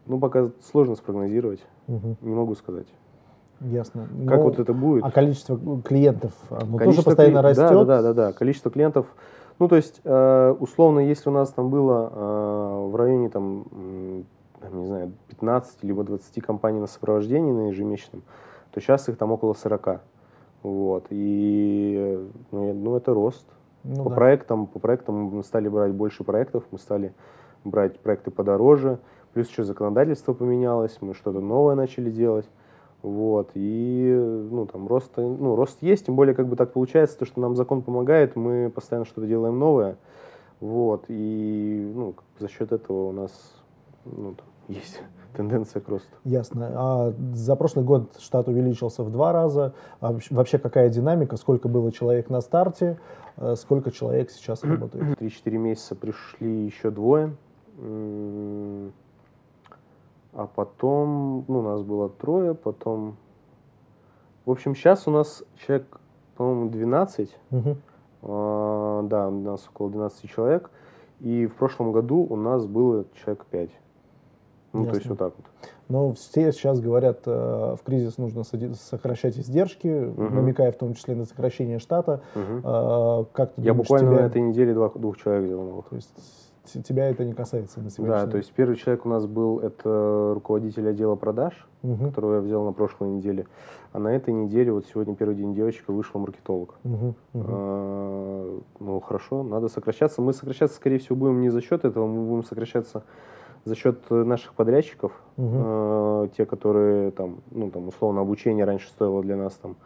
ну, 0.06 0.18
пока 0.18 0.50
сложно 0.70 0.94
спрогнозировать, 0.94 1.60
угу. 1.87 2.16
не 2.20 2.34
могу 2.34 2.54
сказать. 2.54 2.87
Ясно. 3.60 4.06
Как 4.26 4.38
Но, 4.38 4.42
вот 4.44 4.58
это 4.60 4.72
будет? 4.72 5.04
А 5.04 5.10
количество 5.10 5.58
клиентов, 5.82 6.32
оно 6.48 6.78
количество 6.78 7.14
тоже 7.14 7.16
постоянно 7.16 7.40
кли... 7.40 7.48
растет? 7.48 7.70
Да, 7.70 7.84
да, 7.84 8.02
да, 8.02 8.12
да. 8.12 8.32
Количество 8.32 8.70
клиентов, 8.70 9.06
ну, 9.58 9.66
то 9.66 9.75
есть, 9.75 10.00
э, 10.04 10.54
условно, 10.60 11.00
если 11.00 11.28
у 11.28 11.32
нас 11.32 11.50
там 11.50 11.68
было 11.68 12.12
э, 12.12 12.88
в 12.90 12.94
районе, 12.94 13.28
там, 13.30 13.64
не 14.72 14.87
знаю, 14.87 15.12
15 15.28 15.82
либо 15.82 16.04
20 16.04 16.40
компаний 16.42 16.78
на 16.78 16.87
сопровождении 16.87 17.50
на 17.50 17.68
ежемесячном, 17.68 18.22
то 18.78 18.82
сейчас 18.82 19.08
их 19.08 19.16
там 19.16 19.32
около 19.32 19.54
40. 19.54 20.00
Вот. 20.62 21.06
И, 21.11 22.28
ну, 22.52 22.73
ну 22.73 22.97
это 22.97 23.12
рост. 23.12 23.47
Ну, 23.82 24.04
по 24.04 24.11
да. 24.11 24.16
проектам, 24.16 24.66
по 24.66 24.78
проектам 24.78 25.16
мы 25.16 25.42
стали 25.42 25.68
брать 25.68 25.92
больше 25.92 26.23
проектов, 26.23 26.64
мы 26.70 26.78
стали 26.78 27.12
брать 27.64 27.99
проекты 27.99 28.30
подороже, 28.30 28.99
плюс 29.32 29.49
еще 29.49 29.64
законодательство 29.64 30.32
поменялось, 30.32 30.97
мы 31.00 31.14
что-то 31.14 31.40
новое 31.40 31.75
начали 31.75 32.11
делать. 32.11 32.49
Вот, 33.02 33.50
и, 33.54 34.12
ну, 34.50 34.66
там, 34.66 34.88
рост, 34.88 35.12
ну, 35.16 35.54
рост 35.54 35.78
есть, 35.80 36.06
тем 36.06 36.16
более, 36.16 36.35
как 36.35 36.49
бы 36.49 36.56
так 36.56 36.73
получается, 36.73 37.18
то, 37.18 37.25
что 37.25 37.40
нам 37.40 37.54
закон 37.54 37.82
помогает, 37.82 38.35
мы 38.35 38.70
постоянно 38.75 39.06
что-то 39.06 39.28
делаем 39.28 39.56
новое, 39.56 39.97
вот, 40.58 41.04
и, 41.06 41.92
ну, 41.94 42.14
за 42.40 42.49
счет 42.49 42.73
этого 42.73 43.11
у 43.11 43.12
нас, 43.12 43.30
ну, 44.04 44.35
там, 44.35 44.47
есть 44.66 45.00
тенденция 45.35 45.80
к 45.80 45.88
росту. 45.88 46.08
Ясно. 46.25 46.70
А 46.75 47.12
за 47.32 47.56
прошлый 47.56 47.85
год 47.85 48.16
штат 48.18 48.49
увеличился 48.49 49.02
в 49.02 49.11
два 49.11 49.32
раза. 49.32 49.75
А 50.00 50.16
вообще 50.30 50.58
какая 50.58 50.88
динамика? 50.88 51.37
Сколько 51.37 51.68
было 51.68 51.92
человек 51.92 52.30
на 52.30 52.40
старте? 52.40 52.99
А 53.37 53.54
сколько 53.56 53.90
человек 53.90 54.30
сейчас 54.30 54.64
работает? 54.64 55.18
Три-четыре 55.18 55.58
месяца 55.58 55.94
пришли 55.94 56.66
еще 56.66 56.90
двое. 56.90 57.37
А 60.32 60.47
потом, 60.54 61.44
ну, 61.49 61.61
у 61.61 61.62
нас 61.62 61.82
было 61.82 62.08
трое, 62.08 62.54
потом... 62.54 63.16
В 64.44 64.50
общем, 64.50 64.75
сейчас 64.75 65.06
у 65.08 65.11
нас 65.11 65.42
человек, 65.56 66.00
по-моему, 66.37 66.70
12. 66.70 67.37
Угу. 67.50 67.76
А, 68.23 69.02
да, 69.02 69.28
у 69.28 69.40
нас 69.40 69.68
около 69.73 69.90
12 69.90 70.30
человек. 70.30 70.70
И 71.20 71.46
в 71.46 71.55
прошлом 71.55 71.92
году 71.92 72.26
у 72.29 72.37
нас 72.37 72.66
было 72.66 73.05
человек 73.14 73.44
5. 73.46 73.70
Ну, 74.79 74.85
Ясно. 74.85 74.91
то 74.91 74.97
есть 74.97 75.09
вот 75.09 75.19
так 75.19 75.33
вот. 75.37 75.47
Но 75.88 76.12
все 76.12 76.53
сейчас 76.53 76.81
говорят, 76.81 77.23
э, 77.27 77.77
в 77.81 77.83
кризис 77.85 78.19
нужно 78.19 78.43
сокращать 78.45 79.38
издержки, 79.38 79.88
угу. 79.88 80.23
намекая 80.23 80.71
в 80.73 80.77
том 80.77 80.95
числе 80.95 81.14
на 81.14 81.25
сокращение 81.25 81.79
штата. 81.79 82.21
Угу. 82.35 83.27
Как 83.33 83.55
ты 83.55 83.62
Я 83.62 83.73
думаешь, 83.73 83.77
буквально 83.77 84.11
тебя... 84.11 84.23
на 84.23 84.27
этой 84.27 84.43
неделе 84.43 84.75
двух, 84.75 84.99
двух 84.99 85.17
человек 85.17 85.47
сделал 85.47 85.64
новых. 85.64 85.88
То 85.88 85.97
есть 85.97 86.11
тебя 86.69 87.09
это 87.09 87.25
не 87.25 87.33
касается 87.33 87.81
на 87.81 87.91
сегодняшний 87.91 88.27
Да, 88.27 88.31
то 88.31 88.37
есть 88.37 88.53
первый 88.53 88.77
человек 88.77 89.07
у 89.07 89.09
нас 89.09 89.27
был, 89.27 89.61
это 89.61 90.33
руководитель 90.35 90.88
отдела 90.88 91.14
продаж, 91.17 91.67
угу. 91.83 92.07
которого 92.07 92.37
я 92.37 92.41
взял 92.41 92.64
на 92.64 92.73
прошлой 92.73 93.09
неделе. 93.09 93.47
А 93.93 93.99
на 93.99 94.09
этой 94.09 94.35
неделе, 94.35 94.73
вот 94.73 94.85
сегодня 94.87 95.14
первый 95.14 95.35
день 95.35 95.55
девочка, 95.55 95.93
вышла 95.93 96.19
маркетолог. 96.19 96.75
Угу, 96.85 97.07
угу. 97.07 97.14
А, 97.49 98.61
ну, 98.81 99.01
хорошо, 99.01 99.43
надо 99.43 99.69
сокращаться. 99.69 100.21
Мы 100.21 100.33
сокращаться, 100.35 100.77
скорее 100.77 100.99
всего, 100.99 101.17
будем 101.17 101.41
не 101.41 101.49
за 101.49 101.62
счет 101.62 101.85
этого, 101.85 102.07
мы 102.07 102.27
будем 102.27 102.45
сокращаться 102.45 103.05
за 103.64 103.75
счет 103.75 104.11
наших 104.11 104.55
подрядчиков, 104.55 105.12
угу. 105.37 105.53
э, 105.55 106.29
те, 106.37 106.47
которые 106.47 107.11
там, 107.11 107.38
ну, 107.51 107.71
там, 107.71 107.88
условно, 107.88 108.21
обучение 108.21 108.64
раньше 108.64 108.88
стоило 108.88 109.23
для 109.23 109.37
нас 109.37 109.55
там 109.55 109.77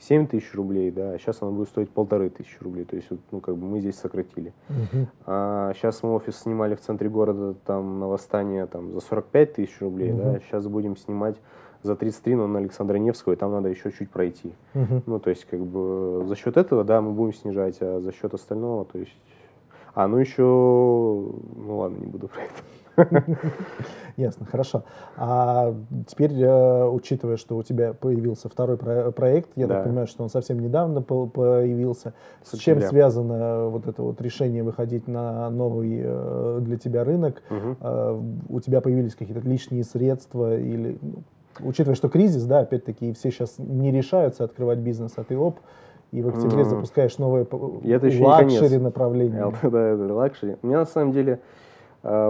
7 0.00 0.26
тысяч 0.26 0.54
рублей, 0.54 0.90
да, 0.90 1.12
а 1.12 1.18
сейчас 1.18 1.40
оно 1.40 1.52
будет 1.52 1.68
стоить 1.68 1.90
полторы 1.90 2.28
тысячи 2.28 2.56
рублей. 2.60 2.84
То 2.84 2.96
есть, 2.96 3.10
вот, 3.10 3.20
ну, 3.30 3.40
как 3.40 3.56
бы 3.56 3.66
мы 3.66 3.80
здесь 3.80 3.96
сократили. 3.96 4.52
Угу. 4.68 5.06
А 5.26 5.72
сейчас 5.74 6.02
мы 6.02 6.14
офис 6.14 6.38
снимали 6.38 6.74
в 6.74 6.80
центре 6.80 7.08
города, 7.08 7.54
там, 7.64 7.98
на 7.98 8.08
восстание, 8.08 8.66
там, 8.66 8.92
за 8.92 9.00
45 9.00 9.54
тысяч 9.54 9.80
рублей, 9.80 10.12
угу. 10.12 10.22
да, 10.22 10.40
сейчас 10.40 10.66
будем 10.66 10.96
снимать 10.96 11.36
за 11.82 11.96
33, 11.96 12.34
но 12.34 12.46
на 12.46 12.58
Александра 12.58 12.96
Невского, 12.96 13.34
и 13.34 13.36
там 13.36 13.52
надо 13.52 13.68
еще 13.68 13.90
чуть 13.92 14.10
пройти. 14.10 14.52
Угу. 14.74 15.02
Ну, 15.06 15.18
то 15.18 15.30
есть, 15.30 15.44
как 15.46 15.60
бы, 15.60 16.24
за 16.26 16.36
счет 16.36 16.56
этого, 16.56 16.84
да, 16.84 17.00
мы 17.00 17.12
будем 17.12 17.32
снижать, 17.32 17.78
а 17.80 18.00
за 18.00 18.12
счет 18.12 18.34
остального, 18.34 18.84
то 18.84 18.98
есть... 18.98 19.16
А, 19.94 20.08
ну 20.08 20.18
еще... 20.18 20.42
Ну 20.42 21.78
ладно, 21.78 21.96
не 21.96 22.06
буду 22.06 22.28
про 22.28 22.42
это. 22.42 22.52
Ясно, 24.16 24.46
хорошо. 24.46 24.84
А 25.16 25.74
теперь, 26.06 26.32
э, 26.40 26.88
учитывая, 26.88 27.36
что 27.36 27.56
у 27.56 27.62
тебя 27.62 27.92
появился 27.92 28.48
второй 28.48 28.78
проект, 28.78 29.50
я 29.56 29.66
так 29.66 29.84
понимаю, 29.84 30.06
что 30.06 30.22
он 30.22 30.30
совсем 30.30 30.58
недавно 30.58 31.02
появился, 31.02 32.14
с, 32.42 32.56
чем 32.56 32.80
связано 32.80 33.68
вот 33.68 33.86
это 33.86 34.02
вот 34.02 34.20
решение 34.20 34.62
выходить 34.62 35.06
на 35.06 35.50
новый 35.50 36.00
э, 36.02 36.58
для 36.62 36.78
тебя 36.78 37.04
рынок? 37.04 37.42
Э, 37.50 38.20
у 38.48 38.60
тебя 38.60 38.80
появились 38.80 39.14
какие-то 39.14 39.46
лишние 39.46 39.84
средства 39.84 40.56
или 40.56 40.98
ну, 41.02 41.22
учитывая, 41.60 41.94
что 41.94 42.08
кризис, 42.08 42.44
да, 42.44 42.60
опять-таки 42.60 43.12
все 43.12 43.30
сейчас 43.30 43.56
не 43.58 43.90
решаются 43.90 44.44
открывать 44.44 44.78
бизнес, 44.78 45.12
а 45.16 45.24
ты 45.24 45.36
оп, 45.36 45.58
и 46.12 46.22
в 46.22 46.28
октябре 46.28 46.62
мм. 46.62 46.68
запускаешь 46.68 47.18
новое 47.18 47.46
luxury 47.50 48.78
направление. 48.78 49.52
Да, 49.62 49.80
это 49.80 50.14
luxury. 50.14 50.56
У 50.62 50.66
меня 50.66 50.78
на 50.80 50.86
самом 50.86 51.12
деле 51.12 51.34
а, 51.34 51.38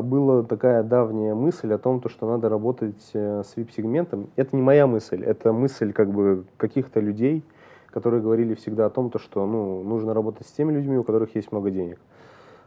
была 0.02 0.42
такая 0.42 0.82
давняя 0.82 1.34
мысль 1.34 1.72
о 1.72 1.78
том, 1.78 2.00
то, 2.00 2.08
что 2.08 2.26
надо 2.26 2.48
работать 2.48 3.10
э, 3.12 3.42
с 3.44 3.56
VIP-сегментом. 3.56 4.28
Это 4.36 4.56
не 4.56 4.62
моя 4.62 4.86
мысль, 4.86 5.22
это 5.22 5.52
мысль 5.52 5.92
как 5.92 6.10
бы 6.10 6.44
каких-то 6.56 7.00
людей, 7.00 7.44
которые 7.90 8.22
говорили 8.22 8.54
всегда 8.54 8.86
о 8.86 8.90
том, 8.90 9.10
то, 9.10 9.18
что 9.18 9.46
ну, 9.46 9.82
нужно 9.82 10.14
работать 10.14 10.46
с 10.46 10.52
теми 10.52 10.72
людьми, 10.72 10.96
у 10.96 11.04
которых 11.04 11.34
есть 11.34 11.52
много 11.52 11.70
денег. 11.70 11.98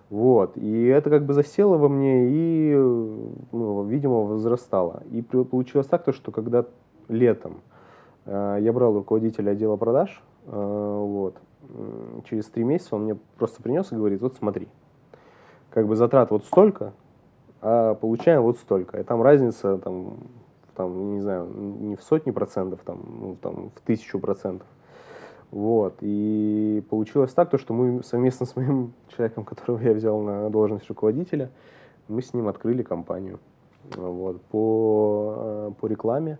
Вот. 0.09 0.57
И 0.57 0.85
это 0.85 1.09
как 1.09 1.25
бы 1.25 1.33
засело 1.33 1.77
во 1.77 1.89
мне 1.89 2.27
и, 2.29 2.75
ну, 2.75 3.83
видимо, 3.85 4.21
возрастало. 4.23 5.03
И 5.11 5.21
получилось 5.21 5.87
так, 5.87 6.03
то, 6.03 6.13
что 6.13 6.31
когда 6.31 6.65
летом 7.07 7.61
э, 8.25 8.57
я 8.61 8.73
брал 8.73 8.93
руководителя 8.93 9.51
отдела 9.51 9.77
продаж, 9.77 10.21
э, 10.45 10.51
вот, 10.51 11.35
через 12.29 12.45
три 12.47 12.63
месяца 12.63 12.95
он 12.95 13.03
мне 13.03 13.17
просто 13.37 13.61
принес 13.61 13.91
и 13.91 13.95
говорит, 13.95 14.21
вот 14.21 14.35
смотри, 14.35 14.67
как 15.69 15.87
бы 15.87 15.95
затрат 15.95 16.31
вот 16.31 16.45
столько, 16.45 16.93
а 17.61 17.95
получаем 17.95 18.41
вот 18.43 18.57
столько. 18.57 18.99
И 18.99 19.03
там 19.03 19.21
разница, 19.21 19.77
там, 19.77 20.17
там, 20.75 21.13
не 21.13 21.21
знаю, 21.21 21.47
не 21.47 21.95
в 21.95 22.03
сотни 22.03 22.31
процентов, 22.31 22.79
там, 22.85 22.99
ну, 23.19 23.37
там, 23.41 23.71
в 23.75 23.81
тысячу 23.81 24.19
процентов. 24.19 24.67
Вот. 25.51 25.95
И 26.01 26.83
получилось 26.89 27.33
так, 27.33 27.49
то, 27.49 27.57
что 27.57 27.73
мы 27.73 28.03
совместно 28.03 28.45
с 28.45 28.55
моим 28.55 28.93
человеком, 29.09 29.43
которого 29.43 29.81
я 29.81 29.93
взял 29.93 30.19
на 30.21 30.49
должность 30.49 30.87
руководителя, 30.89 31.49
мы 32.07 32.21
с 32.21 32.33
ним 32.33 32.47
открыли 32.47 32.83
компанию 32.83 33.39
вот, 33.95 34.41
по, 34.43 35.35
э, 35.37 35.71
по 35.79 35.87
рекламе 35.87 36.39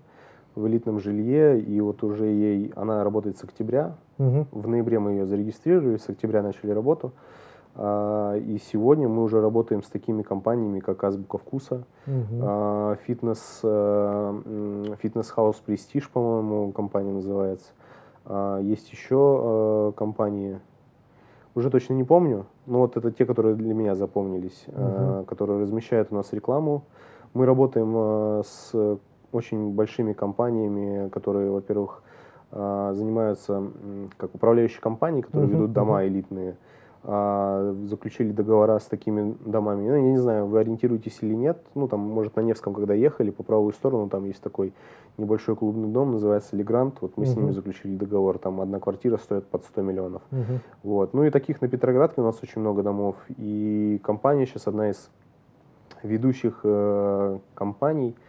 в 0.55 0.67
элитном 0.67 0.99
жилье. 0.99 1.59
И 1.59 1.79
вот 1.81 2.03
уже 2.03 2.25
ей, 2.25 2.71
она 2.75 3.03
работает 3.03 3.37
с 3.37 3.43
октября. 3.43 3.95
Угу. 4.17 4.47
В 4.51 4.67
ноябре 4.67 4.99
мы 4.99 5.11
ее 5.11 5.25
зарегистрировали, 5.25 5.97
с 5.97 6.09
октября 6.09 6.43
начали 6.43 6.71
работу. 6.71 7.11
А, 7.81 8.35
и 8.35 8.57
сегодня 8.57 9.07
мы 9.07 9.23
уже 9.23 9.39
работаем 9.39 9.83
с 9.83 9.87
такими 9.87 10.21
компаниями, 10.21 10.81
как 10.81 11.01
Азбука 11.01 11.37
Вкуса, 11.37 11.85
угу. 12.05 12.97
фитнес, 13.07 13.61
э, 13.63 14.95
Fitness 15.01 15.33
House 15.33 15.55
Prestige, 15.65 16.10
по-моему, 16.09 16.73
компания 16.73 17.13
называется. 17.13 17.71
А, 18.25 18.59
есть 18.59 18.91
еще 18.91 19.15
э, 19.15 19.91
компании, 19.95 20.59
уже 21.55 21.69
точно 21.69 21.93
не 21.93 22.03
помню, 22.03 22.47
но 22.65 22.79
вот 22.79 22.97
это 22.97 23.11
те, 23.11 23.25
которые 23.25 23.55
для 23.55 23.73
меня 23.73 23.95
запомнились, 23.95 24.65
угу. 24.67 25.23
которые 25.23 25.61
размещают 25.61 26.09
у 26.11 26.15
нас 26.15 26.33
рекламу. 26.33 26.83
Мы 27.33 27.45
работаем 27.45 28.43
с 28.43 28.73
очень 29.31 29.71
большими 29.71 30.11
компаниями, 30.11 31.07
которые, 31.09 31.49
во-первых, 31.51 32.01
занимаются 32.51 33.67
как 34.17 34.33
управляющие 34.33 34.81
компании, 34.81 35.21
которые 35.21 35.47
uh-huh, 35.51 35.53
ведут 35.53 35.73
дома 35.73 36.01
uh-huh. 36.01 36.07
элитные, 36.07 36.55
заключили 37.03 38.31
договора 38.31 38.77
с 38.77 38.85
такими 38.85 39.35
домами. 39.45 39.88
Ну, 39.88 39.95
я 39.95 40.01
не 40.01 40.17
знаю, 40.17 40.47
вы 40.47 40.59
ориентируетесь 40.59 41.19
или 41.21 41.33
нет. 41.33 41.63
Ну, 41.73 41.88
там, 41.88 42.01
может, 42.01 42.35
на 42.35 42.41
Невском, 42.41 42.73
когда 42.73 42.93
ехали, 42.93 43.29
по 43.29 43.43
правую 43.43 43.73
сторону, 43.73 44.09
там 44.09 44.25
есть 44.25 44.41
такой 44.41 44.73
небольшой 45.17 45.55
клубный 45.55 45.88
дом, 45.88 46.12
называется 46.12 46.55
Легрант. 46.55 46.97
Вот 47.01 47.15
мы 47.15 47.23
uh-huh. 47.23 47.27
с 47.27 47.35
ними 47.35 47.51
заключили 47.51 47.95
договор. 47.95 48.38
Там 48.38 48.59
одна 48.59 48.79
квартира 48.79 49.17
стоит 49.17 49.45
под 49.45 49.63
100 49.63 49.81
миллионов. 49.81 50.21
Uh-huh. 50.31 50.59
Вот. 50.83 51.13
Ну 51.13 51.23
и 51.23 51.29
таких 51.29 51.62
на 51.62 51.69
Петроградке 51.69 52.21
у 52.21 52.25
нас 52.25 52.39
очень 52.43 52.62
много 52.62 52.83
домов. 52.83 53.15
И 53.38 53.99
компания 54.03 54.45
сейчас 54.45 54.67
одна 54.67 54.89
из 54.89 55.09
ведущих 56.03 56.62
э, 56.63 57.39
компаний– 57.55 58.15
а, 58.25 58.28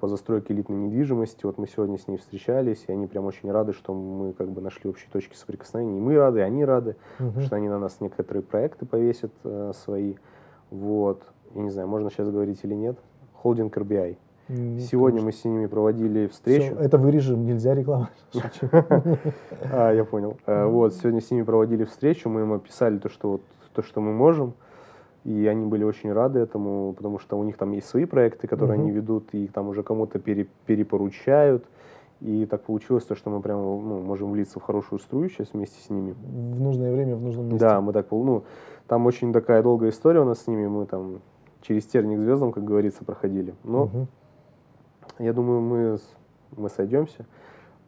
по 0.00 0.08
застройке 0.08 0.52
элитной 0.52 0.76
недвижимости. 0.76 1.46
Вот 1.46 1.56
мы 1.56 1.68
сегодня 1.68 1.96
с 1.96 2.08
ней 2.08 2.16
встречались, 2.16 2.84
и 2.88 2.92
они 2.92 3.06
прям 3.06 3.26
очень 3.26 3.50
рады, 3.52 3.72
что 3.72 3.94
мы 3.94 4.32
как 4.32 4.50
бы 4.50 4.60
нашли 4.60 4.90
общие 4.90 5.08
точки 5.12 5.36
соприкосновения. 5.36 5.98
И 5.98 6.00
мы 6.00 6.16
рады, 6.16 6.40
и 6.40 6.42
они 6.42 6.64
рады, 6.64 6.96
угу. 7.20 7.40
что 7.40 7.54
они 7.54 7.68
на 7.68 7.78
нас 7.78 8.00
некоторые 8.00 8.42
проекты 8.42 8.84
повесят 8.84 9.32
э, 9.44 9.72
свои. 9.84 10.14
Вот. 10.70 11.22
Я 11.54 11.62
не 11.62 11.70
знаю, 11.70 11.86
можно 11.86 12.10
сейчас 12.10 12.28
говорить 12.30 12.58
или 12.64 12.74
нет. 12.74 12.98
Холдинг 13.34 13.76
RBI. 13.76 14.16
Нет, 14.48 14.82
Сегодня 14.82 15.20
конечно. 15.20 15.26
мы 15.26 15.32
с 15.32 15.44
ними 15.44 15.66
проводили 15.66 16.26
встречу. 16.26 16.74
Все, 16.74 16.84
это 16.84 16.98
вырежем, 16.98 17.46
нельзя 17.46 17.74
рекламировать. 17.74 18.10
А, 19.72 19.92
я 19.92 20.04
понял. 20.04 20.36
Э, 20.46 20.66
вот, 20.66 20.94
сегодня 20.94 21.20
с 21.20 21.30
ними 21.30 21.42
проводили 21.42 21.84
встречу, 21.84 22.28
мы 22.28 22.40
им 22.40 22.52
описали 22.52 22.98
то, 22.98 23.08
что 23.08 24.00
мы 24.00 24.12
можем. 24.12 24.54
И 25.24 25.46
они 25.46 25.66
были 25.66 25.84
очень 25.84 26.12
рады 26.12 26.40
этому, 26.40 26.94
потому 26.94 27.18
что 27.18 27.38
у 27.38 27.44
них 27.44 27.56
там 27.56 27.72
есть 27.72 27.88
свои 27.88 28.06
проекты, 28.06 28.46
которые 28.46 28.78
угу. 28.78 28.82
они 28.84 28.92
ведут, 28.92 29.28
и 29.32 29.46
там 29.48 29.68
уже 29.68 29.82
кому-то 29.82 30.18
пере, 30.18 30.46
перепоручают. 30.66 31.64
И 32.20 32.46
так 32.46 32.62
получилось, 32.62 33.04
то, 33.04 33.14
что 33.14 33.30
мы 33.30 33.40
прямо 33.40 33.62
ну, 33.62 34.00
можем 34.00 34.30
влиться 34.30 34.60
в 34.60 34.62
хорошую 34.62 34.98
струю 34.98 35.28
сейчас 35.28 35.52
вместе 35.52 35.82
с 35.82 35.90
ними. 35.90 36.14
В 36.22 36.60
нужное 36.60 36.92
время, 36.92 37.16
в 37.16 37.22
нужном 37.22 37.46
месте. 37.46 37.58
Да, 37.58 37.80
мы 37.80 37.92
так, 37.92 38.10
ну, 38.10 38.44
там 38.86 39.06
очень 39.06 39.32
такая 39.32 39.62
долгая 39.62 39.90
история 39.90 40.20
у 40.20 40.24
нас 40.24 40.42
с 40.42 40.46
ними, 40.46 40.66
мы 40.66 40.86
там 40.86 41.20
через 41.62 41.86
терник 41.86 42.18
звездам, 42.18 42.52
как 42.52 42.64
говорится, 42.64 43.04
проходили. 43.04 43.54
Но 43.64 43.84
угу. 43.84 44.06
я 45.18 45.32
думаю, 45.32 45.60
мы, 45.60 45.98
мы 46.56 46.68
сойдемся. 46.68 47.26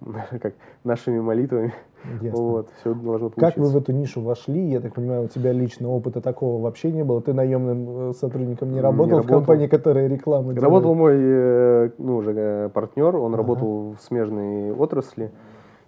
как 0.40 0.54
нашими 0.84 1.20
молитвами. 1.20 1.72
Ясно. 2.20 2.30
Вот, 2.30 2.68
все 2.80 2.94
должно 2.94 3.30
получиться. 3.30 3.40
Как 3.40 3.56
вы 3.56 3.70
в 3.70 3.76
эту 3.76 3.92
нишу 3.92 4.20
вошли? 4.20 4.60
Я 4.68 4.80
так 4.80 4.94
понимаю, 4.94 5.24
у 5.24 5.28
тебя 5.28 5.52
лично 5.52 5.88
опыта 5.88 6.20
такого 6.20 6.62
вообще 6.62 6.90
не 6.90 7.04
было. 7.04 7.20
Ты 7.20 7.32
наемным 7.32 8.10
э, 8.10 8.12
сотрудником 8.14 8.72
не 8.72 8.80
работал, 8.80 9.06
не 9.06 9.12
работал. 9.12 9.36
в 9.36 9.38
компании, 9.38 9.66
которая 9.68 10.08
рекламу 10.08 10.54
Работал 10.54 10.94
мой 10.94 11.14
э, 11.16 11.90
ну, 11.98 12.16
уже 12.16 12.32
э, 12.36 12.68
партнер, 12.70 13.16
он 13.16 13.34
ага. 13.34 13.42
работал 13.42 13.94
в 13.98 14.02
смежной 14.02 14.72
отрасли. 14.72 15.30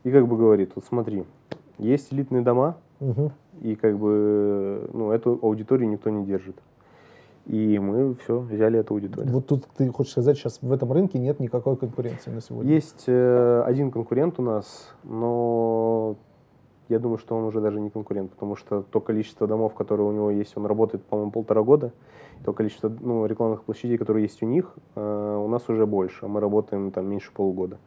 И 0.05 0.11
как 0.11 0.29
бы 0.29 0.37
говорит, 0.37 0.73
вот 0.75 0.85
смотри, 0.85 1.25
есть 1.79 2.13
элитные 2.13 2.43
дома, 2.43 2.77
угу. 3.01 3.33
и 3.63 3.75
как 3.75 3.99
бы 3.99 4.89
ну, 4.93 5.11
эту 5.11 5.39
аудиторию 5.43 5.89
никто 5.89 6.11
не 6.11 6.25
держит. 6.25 6.57
И 7.47 7.79
мы 7.79 8.15
все, 8.15 8.39
взяли 8.39 8.79
эту 8.79 8.95
аудиторию. 8.95 9.33
Вот 9.33 9.47
тут 9.47 9.67
ты 9.77 9.89
хочешь 9.91 10.13
сказать, 10.13 10.39
сейчас 10.39 10.61
в 10.63 10.73
этом 10.73 10.91
рынке 10.93 11.19
нет 11.19 11.41
никакой 11.41 11.77
конкуренции 11.77 12.31
на 12.31 12.41
сегодня? 12.41 12.73
Есть 12.73 13.05
э, 13.07 13.63
один 13.67 13.91
конкурент 13.91 14.39
у 14.39 14.43
нас, 14.43 14.95
но 15.03 16.17
я 16.89 16.99
думаю, 16.99 17.19
что 17.19 17.37
он 17.37 17.45
уже 17.45 17.61
даже 17.61 17.81
не 17.81 17.91
конкурент, 17.91 18.31
потому 18.31 18.57
что 18.57 18.83
то 18.83 19.01
количество 19.01 19.47
домов, 19.47 19.75
которые 19.75 20.07
у 20.07 20.13
него 20.13 20.31
есть, 20.31 20.57
он 20.57 20.65
работает, 20.65 21.05
по-моему, 21.05 21.33
полтора 21.33 21.63
года, 21.63 21.93
то 22.45 22.53
количество 22.53 22.91
ну, 23.01 23.27
рекламных 23.27 23.65
площадей, 23.65 23.99
которые 23.99 24.25
есть 24.25 24.43
у 24.43 24.47
них, 24.47 24.75
э, 24.95 25.41
у 25.45 25.49
нас 25.49 25.69
уже 25.69 25.87
больше, 25.87 26.25
а 26.25 26.29
мы 26.29 26.41
работаем 26.41 26.91
там 26.93 27.07
меньше 27.07 27.31
полугода. 27.33 27.79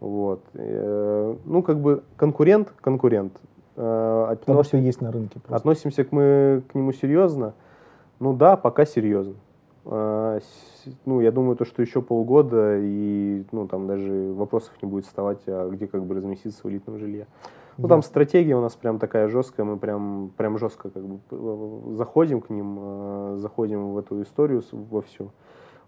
Вот. 0.00 0.42
Э, 0.54 1.36
ну, 1.44 1.62
как 1.62 1.80
бы 1.80 2.02
конкурент, 2.16 2.72
конкурент. 2.80 3.32
Э, 3.76 4.24
относим, 4.30 4.40
потому 4.46 4.62
что 4.64 4.76
есть 4.78 5.00
на 5.00 5.12
рынке. 5.12 5.40
Просто. 5.40 5.56
Относимся 5.56 6.04
к 6.04 6.12
мы 6.12 6.62
к 6.70 6.74
нему 6.74 6.92
серьезно, 6.92 7.54
ну 8.20 8.34
да, 8.34 8.56
пока 8.56 8.84
серьезно. 8.84 9.34
А, 9.86 10.38
ну, 11.04 11.20
я 11.20 11.32
думаю, 11.32 11.56
то, 11.56 11.64
что 11.64 11.82
еще 11.82 12.02
полгода, 12.02 12.76
и 12.78 13.44
ну, 13.50 13.66
там 13.66 13.86
даже 13.86 14.32
вопросов 14.34 14.72
не 14.82 14.88
будет 14.88 15.06
вставать, 15.06 15.40
а 15.46 15.68
где 15.70 15.86
как 15.86 16.04
бы 16.04 16.14
разместиться 16.14 16.60
в 16.62 16.70
элитном 16.70 16.98
жилье. 16.98 17.26
Ну, 17.78 17.88
там 17.88 18.02
стратегия 18.02 18.56
у 18.56 18.60
нас 18.60 18.76
прям 18.76 18.98
такая 18.98 19.28
жесткая, 19.28 19.64
мы 19.64 19.78
прям, 19.78 20.32
прям 20.36 20.58
жестко 20.58 20.90
как 20.90 21.02
бы 21.02 21.96
заходим 21.96 22.42
к 22.42 22.50
ним, 22.50 22.78
а, 22.78 23.36
заходим 23.38 23.94
в 23.94 23.98
эту 23.98 24.22
историю 24.22 24.62
во 24.70 25.00
всю. 25.00 25.32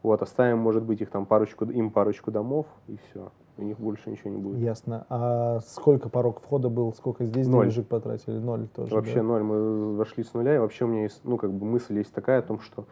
Вот, 0.02 0.20
оставим, 0.20 0.58
может 0.58 0.82
быть, 0.82 1.00
их 1.00 1.10
там 1.10 1.26
парочку, 1.26 1.64
им 1.64 1.90
парочку 1.90 2.30
домов, 2.30 2.66
и 2.88 2.96
все. 2.96 3.30
У 3.56 3.62
них 3.62 3.78
больше 3.78 4.10
ничего 4.10 4.30
не 4.30 4.38
будет. 4.38 4.58
Ясно. 4.58 5.06
А 5.08 5.60
сколько 5.60 6.08
порог 6.08 6.40
входа 6.40 6.68
был, 6.68 6.92
сколько 6.94 7.24
здесь 7.24 7.46
ноль. 7.46 7.66
денежек 7.66 7.86
потратили? 7.86 8.38
Ноль 8.38 8.66
тоже, 8.68 8.94
Вообще 8.94 9.16
да? 9.16 9.22
ноль. 9.22 9.42
Мы 9.42 9.96
вошли 9.96 10.24
с 10.24 10.32
нуля, 10.34 10.56
и 10.56 10.58
вообще 10.58 10.84
у 10.86 10.88
меня 10.88 11.02
есть, 11.02 11.20
ну, 11.22 11.36
как 11.36 11.52
бы 11.52 11.66
мысль 11.66 11.98
есть 11.98 12.12
такая 12.12 12.40
о 12.40 12.42
том, 12.42 12.60
что 12.60 12.86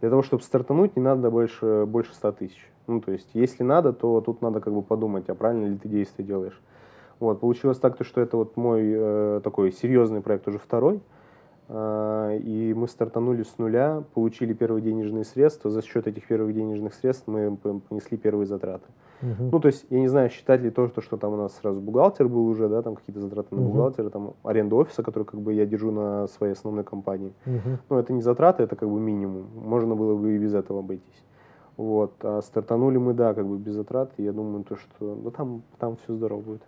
для 0.00 0.10
того, 0.10 0.22
чтобы 0.22 0.42
стартануть, 0.42 0.96
не 0.96 1.02
надо 1.02 1.30
больше, 1.30 1.86
больше 1.86 2.14
100 2.14 2.32
тысяч. 2.32 2.70
Ну, 2.86 3.00
то 3.00 3.12
есть, 3.12 3.30
если 3.34 3.62
надо, 3.62 3.92
то 3.92 4.20
тут 4.20 4.42
надо 4.42 4.60
как 4.60 4.74
бы 4.74 4.82
подумать, 4.82 5.28
а 5.28 5.34
правильно 5.34 5.66
ли 5.66 5.78
ты 5.78 5.88
действия 5.88 6.24
делаешь. 6.24 6.60
Вот, 7.20 7.40
получилось 7.40 7.78
так, 7.78 7.96
то, 7.96 8.04
что 8.04 8.20
это 8.20 8.36
вот 8.36 8.56
мой 8.56 8.82
э, 8.84 9.40
такой 9.44 9.72
серьезный 9.72 10.20
проект, 10.20 10.46
уже 10.48 10.58
второй. 10.58 11.00
А, 11.74 12.36
и 12.36 12.74
мы 12.74 12.86
стартанули 12.86 13.44
с 13.44 13.56
нуля, 13.56 14.04
получили 14.12 14.52
первые 14.52 14.82
денежные 14.82 15.24
средства. 15.24 15.70
За 15.70 15.80
счет 15.80 16.06
этих 16.06 16.26
первых 16.26 16.54
денежных 16.54 16.92
средств 16.92 17.26
мы 17.26 17.56
понесли 17.56 18.18
первые 18.18 18.46
затраты. 18.46 18.84
Угу. 19.22 19.50
Ну, 19.52 19.58
то 19.58 19.68
есть, 19.68 19.86
я 19.88 20.00
не 20.00 20.08
знаю, 20.08 20.28
считать 20.28 20.60
ли 20.60 20.70
то, 20.70 20.88
что 21.00 21.16
там 21.16 21.32
у 21.32 21.36
нас 21.36 21.54
сразу 21.56 21.80
бухгалтер 21.80 22.28
был 22.28 22.46
уже, 22.46 22.68
да, 22.68 22.82
там 22.82 22.94
какие-то 22.94 23.20
затраты 23.20 23.54
на 23.54 23.62
угу. 23.62 23.70
бухгалтера, 23.70 24.10
там 24.10 24.34
аренда 24.42 24.76
офиса, 24.76 25.02
который 25.02 25.24
как 25.24 25.40
бы 25.40 25.54
я 25.54 25.64
держу 25.64 25.90
на 25.92 26.26
своей 26.26 26.52
основной 26.52 26.84
компании. 26.84 27.32
Угу. 27.46 27.78
Ну, 27.88 27.98
это 27.98 28.12
не 28.12 28.20
затраты, 28.20 28.64
это 28.64 28.76
как 28.76 28.90
бы 28.90 29.00
минимум. 29.00 29.46
Можно 29.54 29.94
было 29.94 30.14
бы 30.14 30.34
и 30.34 30.38
без 30.38 30.52
этого 30.52 30.80
обойтись. 30.80 31.24
Вот. 31.78 32.12
А 32.22 32.42
стартанули 32.42 32.98
мы, 32.98 33.14
да, 33.14 33.32
как 33.32 33.46
бы 33.46 33.56
без 33.56 33.72
затрат. 33.72 34.12
И 34.18 34.24
я 34.24 34.32
думаю, 34.32 34.62
то, 34.64 34.76
что 34.76 35.14
ну, 35.14 35.30
там, 35.30 35.62
там 35.78 35.96
все 35.96 36.12
здорово 36.12 36.40
будет. 36.42 36.62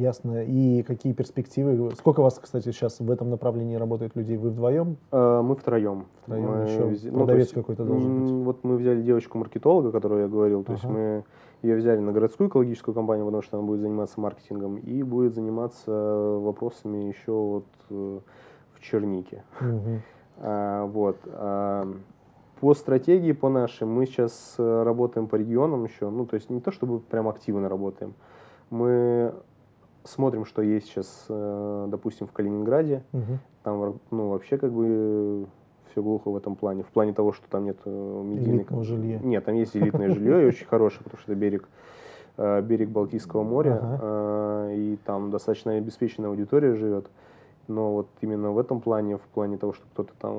Ясно. 0.00 0.42
И 0.44 0.82
какие 0.82 1.12
перспективы? 1.12 1.90
Сколько 1.94 2.20
у 2.20 2.22
вас, 2.22 2.38
кстати, 2.38 2.72
сейчас 2.72 3.00
в 3.00 3.10
этом 3.10 3.28
направлении 3.28 3.76
работает 3.76 4.16
людей? 4.16 4.38
Вы 4.38 4.48
вдвоем? 4.48 4.96
Э, 5.12 5.42
мы 5.42 5.54
втроем. 5.54 6.06
Втроем 6.22 6.44
мы 6.44 6.56
еще 6.64 6.84
вз... 6.86 7.00
продавец 7.02 7.52
ну, 7.54 7.60
какой-то 7.60 7.84
должен 7.84 8.22
быть. 8.22 8.30
Вот 8.46 8.64
мы 8.64 8.76
взяли 8.78 9.02
девочку-маркетолога, 9.02 9.92
которую 9.92 10.22
я 10.22 10.28
говорил. 10.28 10.64
То 10.64 10.72
ага. 10.72 10.80
есть 10.80 10.84
мы 10.84 11.24
ее 11.60 11.76
взяли 11.76 11.98
на 11.98 12.12
городскую 12.12 12.48
экологическую 12.48 12.94
компанию, 12.94 13.26
потому 13.26 13.42
что 13.42 13.58
она 13.58 13.66
будет 13.66 13.80
заниматься 13.80 14.18
маркетингом 14.18 14.78
и 14.78 15.02
будет 15.02 15.34
заниматься 15.34 15.90
вопросами 15.90 17.08
еще 17.08 17.32
вот 17.32 17.66
э, 17.90 18.20
в 18.72 18.80
Чернике. 18.80 19.44
Угу. 19.60 20.00
А, 20.42 20.86
вот. 20.86 21.18
А, 21.26 21.86
по 22.62 22.72
стратегии, 22.72 23.32
по 23.32 23.50
нашей, 23.50 23.86
мы 23.86 24.06
сейчас 24.06 24.54
э, 24.56 24.82
работаем 24.84 25.28
по 25.28 25.36
регионам 25.36 25.84
еще. 25.84 26.08
Ну, 26.08 26.24
то 26.24 26.36
есть 26.36 26.48
не 26.48 26.60
то, 26.60 26.70
чтобы 26.70 27.00
прям 27.00 27.28
активно 27.28 27.68
работаем. 27.68 28.14
Мы 28.70 29.34
смотрим, 30.04 30.44
что 30.44 30.62
есть 30.62 30.86
сейчас, 30.86 31.26
э, 31.28 31.86
допустим, 31.88 32.26
в 32.26 32.32
Калининграде. 32.32 33.02
Угу. 33.12 33.38
Там, 33.62 34.00
ну, 34.10 34.28
вообще 34.30 34.58
как 34.58 34.72
бы 34.72 35.46
все 35.90 36.02
глухо 36.02 36.30
в 36.30 36.36
этом 36.36 36.56
плане. 36.56 36.82
В 36.82 36.88
плане 36.88 37.12
того, 37.12 37.32
что 37.32 37.48
там 37.48 37.64
нет 37.64 37.78
э, 37.84 38.22
медийного 38.24 38.84
жилья. 38.84 39.18
Нет, 39.18 39.44
там 39.44 39.54
есть 39.54 39.76
элитное 39.76 40.10
жилье 40.10 40.42
и 40.42 40.46
очень 40.46 40.66
хорошее, 40.66 41.02
потому 41.04 41.20
что 41.20 41.32
это 41.32 41.40
берег 41.40 41.68
э, 42.36 42.62
берег 42.62 42.88
Балтийского 42.90 43.42
моря, 43.42 44.70
и 44.72 44.98
там 45.04 45.30
достаточно 45.30 45.72
обеспеченная 45.72 46.30
аудитория 46.30 46.74
живет. 46.74 47.06
Но 47.68 47.92
вот 47.92 48.08
именно 48.20 48.50
в 48.50 48.58
этом 48.58 48.80
плане, 48.80 49.16
в 49.16 49.28
плане 49.32 49.56
того, 49.56 49.72
что 49.72 49.84
кто-то 49.92 50.12
там 50.18 50.34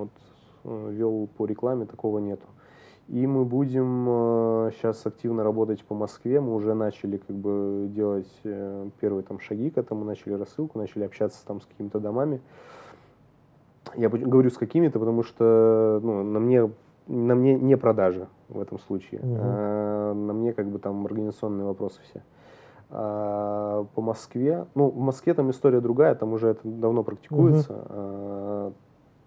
вот 0.63 0.91
вел 0.91 1.27
по 1.37 1.45
рекламе, 1.45 1.85
такого 1.85 2.19
нету. 2.19 2.45
И 3.11 3.27
мы 3.27 3.43
будем 3.43 4.05
э, 4.07 4.71
сейчас 4.73 5.05
активно 5.05 5.43
работать 5.43 5.83
по 5.83 5.93
Москве. 5.93 6.39
Мы 6.39 6.55
уже 6.55 6.73
начали 6.73 7.17
как 7.17 7.35
бы 7.35 7.89
делать 7.89 8.31
э, 8.45 8.87
первые 9.01 9.23
там 9.23 9.37
шаги 9.41 9.69
к 9.69 9.77
этому, 9.77 10.05
начали 10.05 10.31
рассылку, 10.31 10.79
начали 10.79 11.03
общаться 11.03 11.45
там 11.45 11.59
с 11.59 11.65
какими-то 11.65 11.99
домами. 11.99 12.39
Я 13.97 14.07
говорю 14.07 14.49
с 14.49 14.57
какими-то, 14.57 14.97
потому 14.97 15.23
что 15.23 15.99
ну, 16.01 16.23
на 16.23 16.39
мне 16.39 16.69
на 17.07 17.35
мне 17.35 17.55
не 17.55 17.75
продажа 17.75 18.29
в 18.47 18.61
этом 18.61 18.79
случае, 18.79 19.19
угу. 19.19 19.37
а, 19.37 20.13
на 20.13 20.31
мне 20.31 20.53
как 20.53 20.67
бы 20.67 20.79
там 20.79 21.05
организационные 21.05 21.65
вопросы 21.65 21.99
все. 22.09 22.23
А, 22.89 23.85
по 23.93 24.01
Москве, 24.01 24.67
ну 24.73 24.89
в 24.89 24.99
Москве 24.99 25.33
там 25.33 25.51
история 25.51 25.81
другая, 25.81 26.15
там 26.15 26.31
уже 26.31 26.47
это 26.49 26.61
давно 26.63 27.03
практикуется. 27.03 27.73
Угу. 27.73 27.85
А, 27.89 28.71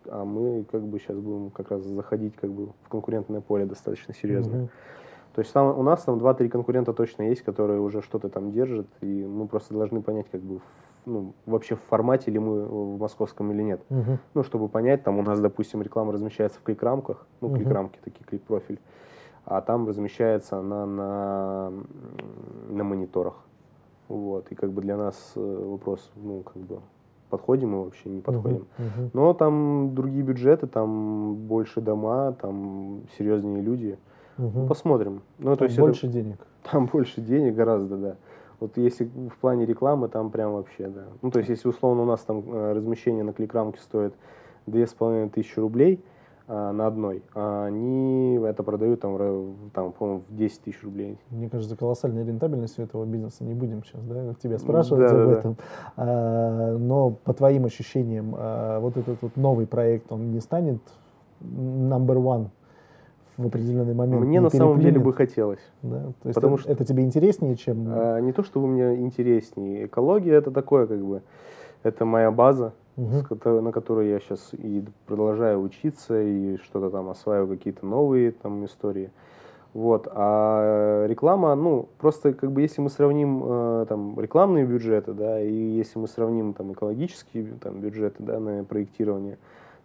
а 0.08 0.24
мы 0.24 0.64
как 0.70 0.82
бы 0.82 0.98
сейчас 0.98 1.18
будем 1.18 1.50
как 1.50 1.70
раз 1.70 1.82
заходить 1.82 2.36
как 2.36 2.50
бы 2.50 2.68
в 2.82 2.88
конкурентное 2.88 3.40
поле 3.40 3.66
достаточно 3.66 4.14
серьезно. 4.14 4.54
Mm-hmm. 4.54 4.68
То 5.34 5.40
есть 5.40 5.52
там, 5.52 5.76
у 5.76 5.82
нас 5.82 6.02
там 6.04 6.18
2-3 6.18 6.48
конкурента 6.48 6.92
точно 6.92 7.24
есть, 7.24 7.42
которые 7.42 7.80
уже 7.80 8.02
что-то 8.02 8.28
там 8.28 8.52
держат, 8.52 8.86
и 9.00 9.24
мы 9.26 9.48
просто 9.48 9.74
должны 9.74 10.00
понять, 10.00 10.26
как 10.30 10.40
бы, 10.40 10.60
ну, 11.06 11.34
вообще 11.44 11.74
в 11.74 11.80
формате 11.80 12.30
ли 12.30 12.38
мы 12.38 12.64
в 12.64 12.98
московском 13.00 13.50
или 13.50 13.62
нет. 13.62 13.80
Uh-huh. 13.90 14.18
Ну, 14.34 14.42
чтобы 14.44 14.68
понять, 14.68 15.02
там 15.02 15.18
у 15.18 15.22
нас, 15.22 15.40
допустим, 15.40 15.82
реклама 15.82 16.12
размещается 16.12 16.60
в 16.60 16.62
клик-рамках, 16.62 17.26
ну, 17.40 17.48
uh-huh. 17.48 17.56
клик-рамки, 17.56 17.98
такие 18.04 18.24
клик-профиль. 18.24 18.78
а 19.44 19.60
там 19.60 19.88
размещается 19.88 20.58
она 20.58 20.86
на, 20.86 21.72
на 22.68 22.84
мониторах. 22.84 23.34
Вот. 24.08 24.52
И 24.52 24.54
как 24.54 24.70
бы 24.70 24.82
для 24.82 24.96
нас 24.96 25.32
э, 25.34 25.40
вопрос, 25.40 26.12
ну, 26.14 26.42
как 26.42 26.62
бы, 26.62 26.80
подходим 27.36 27.70
мы 27.70 27.84
вообще, 27.84 28.08
не 28.08 28.20
подходим. 28.20 28.66
Uh-huh, 28.78 28.84
uh-huh. 28.84 29.10
Но 29.12 29.34
там 29.34 29.94
другие 29.94 30.22
бюджеты, 30.22 30.68
там 30.68 31.34
больше 31.34 31.80
дома, 31.80 32.32
там 32.40 33.02
серьезнее 33.18 33.60
люди. 33.60 33.98
Uh-huh. 34.38 34.66
посмотрим. 34.66 35.22
Ну, 35.38 35.50
там 35.50 35.56
то 35.56 35.64
есть 35.64 35.78
больше 35.78 36.06
это, 36.06 36.14
денег. 36.14 36.38
Там 36.70 36.86
больше 36.92 37.20
денег 37.20 37.54
гораздо, 37.54 37.96
да. 37.96 38.16
Вот 38.60 38.76
если 38.76 39.04
в 39.04 39.36
плане 39.40 39.66
рекламы, 39.66 40.08
там 40.08 40.30
прям 40.30 40.52
вообще, 40.52 40.88
да. 40.88 41.04
Ну, 41.22 41.30
то 41.30 41.38
есть, 41.40 41.50
если 41.50 41.68
условно 41.68 42.02
у 42.02 42.06
нас 42.06 42.20
там 42.20 42.42
э, 42.46 42.72
размещение 42.72 43.24
на 43.24 43.32
кликрамке 43.32 43.80
стоит 43.80 44.14
две 44.66 44.86
с 44.86 44.94
половиной 44.94 45.28
тысячи 45.28 45.58
рублей, 45.58 46.04
на 46.46 46.86
одной. 46.86 47.22
А 47.34 47.64
они 47.66 48.38
это 48.44 48.62
продают 48.62 49.00
там, 49.00 49.16
там 49.72 49.92
по-моему, 49.92 50.22
в 50.28 50.36
10 50.36 50.60
тысяч 50.60 50.82
рублей. 50.82 51.18
Мне 51.30 51.48
кажется, 51.48 51.76
колоссальная 51.76 52.24
рентабельность 52.24 52.78
у 52.78 52.82
этого 52.82 53.04
бизнеса. 53.04 53.44
Не 53.44 53.54
будем 53.54 53.82
сейчас 53.84 54.02
да, 54.02 54.34
тебя 54.34 54.58
спрашивать 54.58 55.10
да, 55.10 55.22
об 55.22 55.28
да, 55.28 55.38
этом. 55.38 55.54
Да. 55.54 55.62
А, 55.96 56.76
но 56.76 57.10
по 57.10 57.32
твоим 57.32 57.64
ощущениям, 57.64 58.34
а, 58.36 58.80
вот 58.80 58.96
этот 58.96 59.22
вот 59.22 59.36
новый 59.36 59.66
проект, 59.66 60.12
он 60.12 60.32
не 60.32 60.40
станет 60.40 60.80
number 61.40 62.16
one 62.16 62.48
в 63.36 63.46
определенный 63.46 63.94
момент. 63.94 64.24
Мне 64.24 64.40
на 64.40 64.50
самом 64.50 64.80
деле 64.80 65.00
бы 65.00 65.12
хотелось. 65.12 65.60
Да? 65.82 66.12
То 66.22 66.28
есть 66.28 66.34
потому 66.34 66.54
это, 66.56 66.62
что 66.62 66.72
это 66.72 66.84
тебе 66.84 67.04
интереснее, 67.04 67.56
чем... 67.56 67.86
А, 67.88 68.20
не 68.20 68.32
то, 68.32 68.42
чтобы 68.42 68.68
мне 68.68 68.96
интереснее. 68.96 69.86
Экология 69.86 70.34
это 70.34 70.50
такое, 70.50 70.86
как 70.86 71.02
бы, 71.02 71.22
это 71.82 72.04
моя 72.04 72.30
база 72.30 72.74
угу. 72.96 73.60
на 73.60 73.72
которой 73.72 74.08
я 74.08 74.20
сейчас 74.20 74.50
и 74.52 74.84
продолжаю 75.06 75.60
учиться, 75.60 76.20
и 76.20 76.56
что-то 76.58 76.90
там 76.90 77.08
осваиваю, 77.08 77.56
какие-то 77.56 77.86
новые 77.86 78.32
там 78.32 78.64
истории. 78.64 79.10
Вот. 79.72 80.06
А 80.12 81.04
реклама, 81.08 81.54
ну, 81.56 81.88
просто 81.98 82.32
как 82.32 82.52
бы 82.52 82.62
если 82.62 82.80
мы 82.80 82.90
сравним 82.90 83.42
э, 83.44 83.86
там 83.88 84.18
рекламные 84.20 84.64
бюджеты, 84.64 85.12
да, 85.12 85.40
и 85.40 85.52
если 85.52 85.98
мы 85.98 86.06
сравним 86.06 86.54
там 86.54 86.72
экологические 86.72 87.54
там 87.60 87.80
бюджеты, 87.80 88.22
да, 88.22 88.38
на 88.38 88.62
проектирование, 88.62 89.36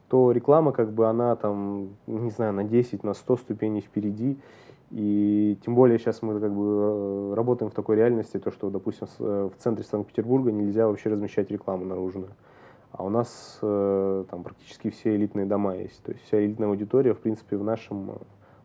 то 0.08 0.32
реклама 0.32 0.74
как 0.74 0.92
бы 0.92 1.08
она 1.08 1.36
там, 1.36 1.90
не 2.06 2.30
знаю, 2.30 2.54
на 2.54 2.64
10, 2.64 3.04
на 3.04 3.16
100 3.16 3.38
ступеней 3.38 3.82
впереди. 3.82 4.38
И 4.92 5.58
тем 5.66 5.76
более 5.76 5.98
сейчас 5.98 6.22
мы 6.22 6.40
как 6.40 6.52
бы 6.52 6.64
э, 6.66 7.34
работаем 7.36 7.72
в 7.72 7.76
такой 7.76 7.96
реальности, 7.96 8.38
то 8.38 8.52
что, 8.52 8.70
допустим, 8.70 9.08
э, 9.20 9.50
в 9.56 9.62
центре 9.62 9.84
Санкт-Петербурга 9.86 10.52
нельзя 10.52 10.88
вообще 10.88 11.10
размещать 11.10 11.50
рекламу 11.50 11.86
наружную. 11.86 12.30
А 12.92 13.04
у 13.04 13.10
нас 13.10 13.60
э, 13.62 14.26
там 14.30 14.44
практически 14.44 14.90
все 14.90 15.16
элитные 15.16 15.46
дома 15.46 15.76
есть. 15.76 16.02
То 16.04 16.12
есть 16.12 16.24
вся 16.26 16.44
элитная 16.44 16.68
аудитория, 16.68 17.14
в 17.14 17.20
принципе, 17.20 17.56
в 17.58 17.64
нашем 17.64 18.12
э, 18.12 18.14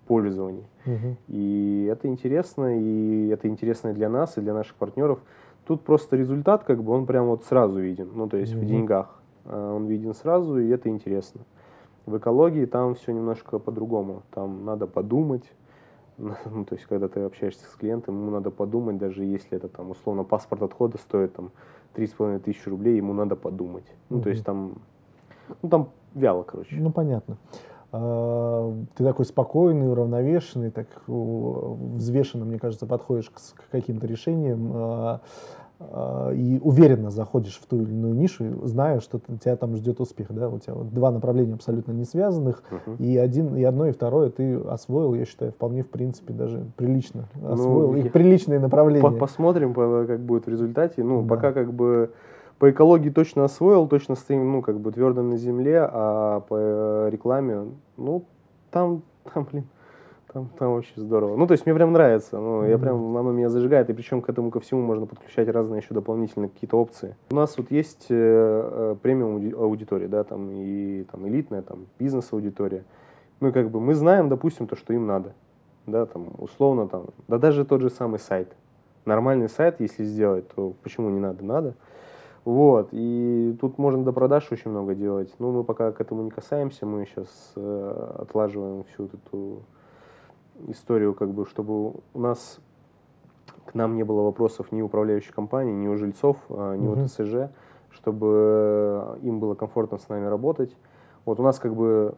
пользовании. 0.07 0.67
Угу. 0.87 1.17
И 1.29 1.89
это 1.91 2.09
интересно, 2.09 2.81
и 2.81 3.29
это 3.29 3.49
интересно 3.49 3.89
и 3.89 3.93
для 3.93 4.09
нас, 4.09 4.39
и 4.39 4.41
для 4.41 4.55
наших 4.55 4.77
партнеров. 4.77 5.21
Тут 5.67 5.83
просто 5.83 6.17
результат, 6.17 6.65
как 6.65 6.83
бы, 6.83 6.93
он 6.93 7.07
прям 7.07 7.27
вот 7.27 7.45
сразу 7.45 7.81
виден, 7.81 8.11
ну, 8.15 8.29
то 8.29 8.37
есть 8.37 8.55
угу. 8.55 8.63
в 8.63 8.67
деньгах. 8.67 9.21
Э, 9.45 9.75
он 9.77 9.87
виден 9.87 10.15
сразу, 10.15 10.59
и 10.59 10.69
это 10.69 10.89
интересно. 10.89 11.43
В 12.07 12.19
экологии 12.19 12.67
там 12.67 12.95
все 12.95 13.13
немножко 13.13 13.59
по-другому. 13.59 14.23
Там 14.31 14.65
надо 14.65 14.87
подумать, 14.87 15.45
ну, 16.19 16.65
то 16.65 16.75
есть, 16.75 16.87
когда 16.87 17.09
ты 17.09 17.21
общаешься 17.21 17.65
с 17.65 17.75
клиентом, 17.75 18.21
ему 18.21 18.31
надо 18.31 18.51
подумать, 18.51 18.99
даже 18.99 19.25
если 19.25 19.57
это 19.57 19.69
там 19.69 19.91
условно 19.91 20.25
паспорт 20.25 20.63
отхода 20.63 20.99
стоит 20.99 21.35
там 21.35 21.51
три 21.95 22.07
с 22.07 22.11
половиной 22.11 22.41
тысячи 22.41 22.69
рублей, 22.69 22.97
ему 22.97 23.13
надо 23.13 23.37
подумать. 23.37 23.85
Ну, 24.11 24.21
то 24.21 24.29
есть 24.31 24.45
там, 24.45 24.75
ну, 25.63 25.69
там 25.69 25.89
вяло, 26.15 26.43
короче. 26.43 26.77
Ну, 26.77 26.91
понятно. 26.91 27.37
А, 27.93 28.75
ты 28.97 29.05
такой 29.05 29.25
спокойный, 29.25 29.91
уравновешенный, 29.91 30.71
так 30.71 30.87
взвешенно, 31.07 32.45
мне 32.45 32.59
кажется, 32.59 32.87
подходишь 32.87 33.31
к 33.31 33.71
каким-то 33.71 34.07
решениям. 34.07 35.21
А, 35.93 36.31
и 36.33 36.59
уверенно 36.61 37.11
заходишь 37.11 37.59
в 37.63 37.67
ту 37.67 37.83
или 37.83 37.91
иную 37.91 38.15
нишу, 38.15 38.45
зная, 38.67 39.01
что 39.01 39.21
тебя 39.43 39.57
там 39.57 39.77
ждет 39.77 40.01
успех. 40.01 40.29
Да? 40.31 40.49
У 40.49 40.59
тебя 40.59 40.75
вот 40.75 40.93
два 40.93 41.11
направления 41.11 41.55
абсолютно 41.55 41.93
не 41.93 42.05
связанных, 42.05 42.63
uh-huh. 42.71 42.97
и, 42.99 43.17
один, 43.17 43.57
и 43.57 43.63
одно, 43.65 43.87
и 43.87 43.93
второе 43.93 44.31
ты 44.31 44.57
освоил, 44.57 45.15
я 45.15 45.25
считаю, 45.25 45.53
вполне, 45.53 45.83
в 45.83 45.89
принципе, 45.89 46.33
даже 46.33 46.65
прилично. 46.77 47.29
Ну, 47.35 47.53
освоил 47.53 47.93
ну, 47.93 47.97
их 47.99 48.13
приличные 48.13 48.59
направления. 48.59 49.03
По 49.03 49.11
посмотрим, 49.11 49.75
как 49.75 50.21
будет 50.21 50.47
в 50.47 50.51
результате. 50.51 51.03
Ну, 51.03 51.23
да. 51.23 51.29
пока 51.29 51.53
как 51.53 51.73
бы 51.73 52.11
по 52.59 52.71
экологии 52.71 53.11
точно 53.11 53.45
освоил, 53.45 53.87
точно 53.89 54.15
стоим, 54.15 54.51
ну, 54.51 54.63
как 54.63 54.81
бы 54.81 54.93
твердо 54.93 55.23
на 55.23 55.37
земле, 55.37 55.81
а 55.91 56.41
по 56.41 57.09
рекламе, 57.09 57.65
ну, 57.97 58.25
там, 58.71 59.03
там, 59.35 59.47
блин, 59.51 59.65
там, 60.35 60.49
там 60.59 60.75
вообще 60.75 60.93
здорово. 60.97 61.37
Ну, 61.37 61.47
то 61.47 61.53
есть 61.53 61.65
мне 61.65 61.75
прям 61.75 61.93
нравится. 61.93 62.39
Ну, 62.39 62.65
я 62.65 62.77
прям, 62.77 63.17
оно 63.17 63.31
меня 63.31 63.49
зажигает. 63.49 63.89
И 63.89 63.93
причем 63.93 64.21
к 64.21 64.29
этому 64.29 64.51
ко 64.51 64.59
всему 64.59 64.83
можно 64.83 65.07
подключать 65.07 65.49
разные 65.49 65.81
еще 65.81 65.95
дополнительные 65.95 66.49
какие-то 66.49 66.77
опции. 66.77 67.17
У 67.31 67.37
нас 67.37 67.57
вот 67.57 67.71
есть 67.71 68.07
э, 68.11 68.15
э 68.17 68.97
премиум 69.01 69.55
аудитория, 69.57 70.09
да, 70.09 70.25
там 70.25 70.51
и 70.51 71.05
там 71.05 71.27
элитная, 71.29 71.63
там 71.63 71.87
бизнес-аудитория. 72.01 72.85
Ну, 73.39 73.49
и 73.49 73.53
как 73.53 73.71
бы 73.71 73.81
мы 73.81 73.95
знаем, 73.95 74.29
допустим, 74.29 74.67
то, 74.67 74.77
что 74.77 74.93
им 74.93 75.07
надо. 75.07 75.35
Да, 75.87 76.05
там, 76.07 76.29
условно, 76.39 76.89
там, 76.89 77.07
да 77.29 77.39
даже 77.39 77.65
тот 77.65 77.81
же 77.81 77.91
самый 77.91 78.19
сайт. 78.19 78.49
Нормальный 79.05 79.49
сайт, 79.49 79.77
если 79.79 80.03
сделать, 80.03 80.49
то 80.49 80.75
почему 80.83 81.11
не 81.11 81.21
надо? 81.21 81.45
Надо. 81.45 81.75
Вот, 82.45 82.89
и 82.91 83.57
тут 83.61 83.79
можно 83.79 84.03
до 84.03 84.13
продаж 84.13 84.51
очень 84.51 84.71
много 84.71 84.95
делать. 84.95 85.33
Но 85.39 85.53
мы 85.53 85.63
пока 85.63 85.93
к 85.93 86.01
этому 86.01 86.23
не 86.23 86.31
касаемся, 86.31 86.87
мы 86.87 87.07
сейчас 87.07 87.53
э, 87.55 88.17
отлаживаем 88.19 88.85
всю 88.85 89.05
эту 89.05 89.63
историю, 90.69 91.15
как 91.15 91.31
бы, 91.33 91.47
чтобы 91.47 91.95
у 92.13 92.19
нас 92.19 92.59
к 93.67 93.75
нам 93.75 93.97
не 93.97 94.05
было 94.05 94.23
вопросов 94.23 94.73
ни 94.73 94.83
управляющей 94.83 95.33
компании, 95.33 95.73
ни 95.73 95.89
у 95.89 95.97
жильцов, 95.97 96.37
а, 96.49 96.77
ни 96.77 96.87
угу. 96.87 97.03
у 97.03 97.07
ТСЖ, 97.07 97.51
чтобы 97.91 99.19
им 99.23 99.41
было 99.41 99.55
комфортно 99.55 99.99
с 99.99 100.09
нами 100.09 100.27
работать. 100.27 100.77
Вот 101.25 101.41
у 101.41 101.43
нас 101.43 101.59
как 101.59 101.75
бы, 101.75 102.15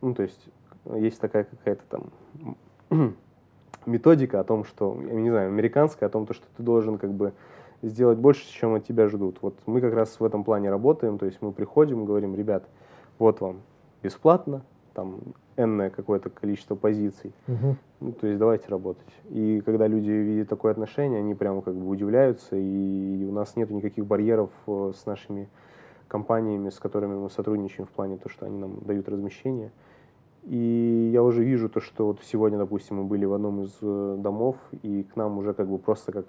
ну 0.00 0.14
то 0.14 0.22
есть 0.22 0.48
есть 0.94 1.20
такая 1.20 1.44
какая-то 1.44 1.82
там 1.88 3.14
методика 3.86 4.40
о 4.40 4.44
том, 4.44 4.64
что, 4.64 4.96
я 5.06 5.20
не 5.20 5.30
знаю, 5.30 5.48
американская, 5.48 6.08
о 6.08 6.12
том, 6.12 6.26
что 6.32 6.46
ты 6.56 6.62
должен 6.62 6.98
как 6.98 7.12
бы 7.12 7.32
сделать 7.82 8.18
больше, 8.18 8.46
чем 8.46 8.74
от 8.74 8.86
тебя 8.86 9.08
ждут. 9.08 9.38
Вот 9.42 9.54
мы 9.66 9.80
как 9.80 9.94
раз 9.94 10.20
в 10.20 10.24
этом 10.24 10.44
плане 10.44 10.70
работаем, 10.70 11.18
то 11.18 11.26
есть 11.26 11.38
мы 11.40 11.52
приходим 11.52 12.04
говорим, 12.04 12.34
ребят, 12.34 12.64
вот 13.18 13.40
вам 13.40 13.62
бесплатно, 14.02 14.62
там 14.94 15.18
энное 15.56 15.90
какое-то 15.90 16.30
количество 16.30 16.74
позиций. 16.74 17.32
Угу. 17.48 17.76
Ну, 18.00 18.12
то 18.12 18.26
есть 18.26 18.38
давайте 18.38 18.68
работать. 18.68 19.12
И 19.30 19.62
когда 19.64 19.86
люди 19.86 20.10
видят 20.10 20.48
такое 20.48 20.72
отношение, 20.72 21.20
они 21.20 21.34
прямо 21.34 21.62
как 21.62 21.74
бы 21.74 21.88
удивляются, 21.88 22.56
и 22.56 23.24
у 23.24 23.32
нас 23.32 23.56
нет 23.56 23.70
никаких 23.70 24.06
барьеров 24.06 24.50
э, 24.66 24.92
с 24.94 25.06
нашими 25.06 25.48
компаниями, 26.08 26.70
с 26.70 26.78
которыми 26.78 27.14
мы 27.14 27.30
сотрудничаем 27.30 27.86
в 27.86 27.90
плане 27.90 28.16
то, 28.16 28.28
что 28.28 28.46
они 28.46 28.58
нам 28.58 28.80
дают 28.80 29.08
размещение. 29.08 29.70
И 30.44 31.10
я 31.12 31.22
уже 31.22 31.44
вижу 31.44 31.68
то, 31.68 31.80
что 31.80 32.06
вот 32.06 32.20
сегодня, 32.24 32.58
допустим, 32.58 32.96
мы 32.96 33.04
были 33.04 33.24
в 33.24 33.32
одном 33.32 33.62
из 33.62 33.76
э, 33.80 34.16
домов, 34.18 34.56
и 34.82 35.04
к 35.04 35.16
нам 35.16 35.38
уже 35.38 35.54
как 35.54 35.68
бы 35.68 35.78
просто 35.78 36.12
как 36.12 36.26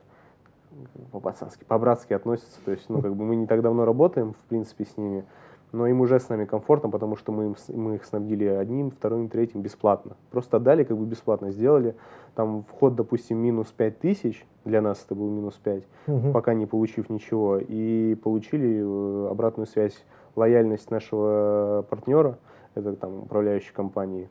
по-пацански, 1.12 1.64
по-братски 1.64 2.14
относятся. 2.14 2.60
То 2.64 2.72
есть, 2.72 2.90
ну, 2.90 3.02
как 3.02 3.16
бы 3.16 3.26
мы 3.26 3.36
не 3.36 3.48
так 3.48 3.62
давно 3.62 3.86
работаем, 3.86 4.34
в 4.34 4.50
принципе, 4.50 4.86
с 4.86 4.98
ними, 4.98 5.26
но 5.74 5.88
им 5.88 6.02
уже 6.02 6.20
с 6.20 6.30
нами 6.30 6.46
комфортно, 6.46 6.90
потому 6.90 7.18
что 7.18 7.32
мы, 7.32 7.46
им, 7.46 7.56
мы 7.76 7.96
их 7.96 8.06
снабдили 8.06 8.46
одним, 8.46 8.92
вторым, 8.92 9.28
третьим 9.28 9.62
бесплатно. 9.62 10.16
Просто 10.30 10.58
отдали, 10.58 10.84
как 10.84 10.96
бы 10.96 11.06
бесплатно 11.06 11.52
сделали. 11.52 11.96
Там 12.36 12.64
вход, 12.64 12.96
допустим, 12.96 13.40
минус 13.40 13.68
5 13.76 14.00
тысяч, 14.00 14.46
для 14.66 14.82
нас 14.82 15.04
это 15.04 15.16
был 15.16 15.30
минус 15.30 15.56
5, 15.56 15.84
угу. 16.08 16.32
пока 16.32 16.54
не 16.54 16.68
получив 16.68 17.10
ничего, 17.10 17.58
и 17.58 18.16
получили 18.24 18.82
э, 18.84 19.28
обратную 19.32 19.66
связь, 19.66 20.06
лояльность 20.36 20.92
нашего 20.92 21.84
партнера, 21.90 22.38
это 22.76 22.96
там 22.96 23.24
управляющей 23.24 23.74
компании. 23.74 24.30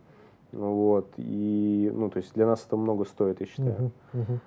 Вот, 0.52 1.08
и, 1.16 1.90
ну, 1.92 2.08
то 2.08 2.18
есть 2.18 2.34
для 2.34 2.46
нас 2.46 2.64
это 2.64 2.76
много 2.76 3.04
стоит, 3.04 3.40
я 3.40 3.46
считаю. 3.46 3.90
Угу, 4.12 4.22
угу. 4.22 4.38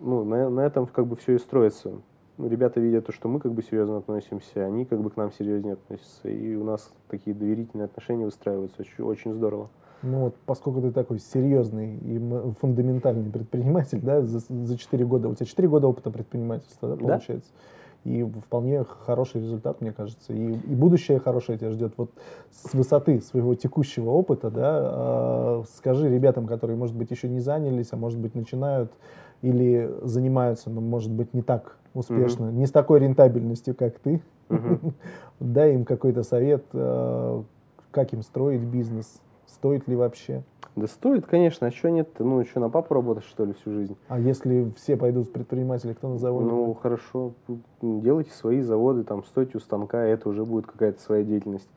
Ну, 0.00 0.24
на, 0.24 0.48
на 0.48 0.60
этом 0.60 0.86
как 0.86 1.06
бы 1.06 1.14
все 1.16 1.34
и 1.34 1.38
строится. 1.38 1.92
Ребята 2.38 2.80
видят 2.80 3.06
то, 3.06 3.12
что 3.12 3.28
мы 3.28 3.40
как 3.40 3.52
бы 3.52 3.62
серьезно 3.62 3.98
относимся, 3.98 4.64
они 4.64 4.84
как 4.84 5.00
бы 5.00 5.10
к 5.10 5.16
нам 5.16 5.32
серьезнее 5.32 5.74
относятся. 5.74 6.28
И 6.28 6.54
у 6.54 6.64
нас 6.64 6.90
такие 7.08 7.36
доверительные 7.36 7.84
отношения 7.84 8.24
выстраиваются 8.24 8.82
очень, 8.82 9.04
очень 9.04 9.34
здорово. 9.34 9.68
Ну 10.02 10.20
вот, 10.20 10.36
поскольку 10.46 10.80
ты 10.80 10.90
такой 10.90 11.20
серьезный 11.20 11.96
и 11.96 12.18
фундаментальный 12.60 13.30
предприниматель, 13.30 14.00
да, 14.00 14.22
за, 14.22 14.40
за 14.40 14.78
4 14.78 15.04
года, 15.06 15.28
у 15.28 15.34
тебя 15.34 15.46
4 15.46 15.68
года 15.68 15.86
опыта 15.86 16.10
предпринимательства, 16.10 16.88
да, 16.88 16.96
получается? 16.96 17.50
Да? 17.52 18.10
И 18.10 18.24
вполне 18.24 18.84
хороший 18.84 19.42
результат, 19.42 19.80
мне 19.80 19.92
кажется. 19.92 20.32
И, 20.32 20.54
и 20.54 20.74
будущее 20.74 21.20
хорошее 21.20 21.56
тебя 21.56 21.70
ждет. 21.70 21.92
Вот 21.96 22.10
с 22.50 22.74
высоты 22.74 23.20
своего 23.20 23.54
текущего 23.54 24.10
опыта, 24.10 24.50
да, 24.50 25.60
э, 25.62 25.64
скажи 25.76 26.08
ребятам, 26.08 26.48
которые, 26.48 26.76
может 26.76 26.96
быть, 26.96 27.12
еще 27.12 27.28
не 27.28 27.38
занялись, 27.38 27.88
а 27.92 27.96
может 27.96 28.18
быть, 28.18 28.34
начинают 28.34 28.90
или 29.42 29.92
занимаются, 30.02 30.70
но, 30.70 30.80
может 30.80 31.10
быть, 31.10 31.34
не 31.34 31.42
так 31.42 31.76
успешно, 31.94 32.46
mm-hmm. 32.46 32.52
не 32.52 32.66
с 32.66 32.70
такой 32.70 33.00
рентабельностью, 33.00 33.74
как 33.74 33.98
ты. 33.98 34.22
Mm-hmm. 34.48 34.92
Дай 35.40 35.74
им 35.74 35.84
какой-то 35.84 36.22
совет, 36.22 36.64
э, 36.72 37.42
как 37.90 38.12
им 38.12 38.22
строить 38.22 38.62
бизнес, 38.62 39.20
стоит 39.46 39.86
ли 39.88 39.96
вообще. 39.96 40.42
Да 40.74 40.86
стоит, 40.86 41.26
конечно, 41.26 41.66
а 41.66 41.70
что 41.70 41.90
нет? 41.90 42.08
Ну, 42.18 42.42
что, 42.44 42.60
на 42.60 42.70
папу 42.70 42.94
работать, 42.94 43.24
что 43.24 43.44
ли, 43.44 43.52
всю 43.52 43.72
жизнь? 43.72 43.96
А 44.08 44.18
если 44.18 44.72
все 44.76 44.96
пойдут 44.96 45.28
в 45.28 45.32
предприниматели, 45.32 45.92
кто 45.92 46.08
на 46.08 46.16
заводе? 46.16 46.46
Ну, 46.46 46.72
хорошо, 46.72 47.34
делайте 47.82 48.30
свои 48.30 48.62
заводы, 48.62 49.04
там, 49.04 49.22
стойте 49.24 49.58
у 49.58 49.60
станка, 49.60 50.02
это 50.02 50.30
уже 50.30 50.46
будет 50.46 50.66
какая-то 50.66 51.02
своя 51.02 51.24
деятельность. 51.24 51.68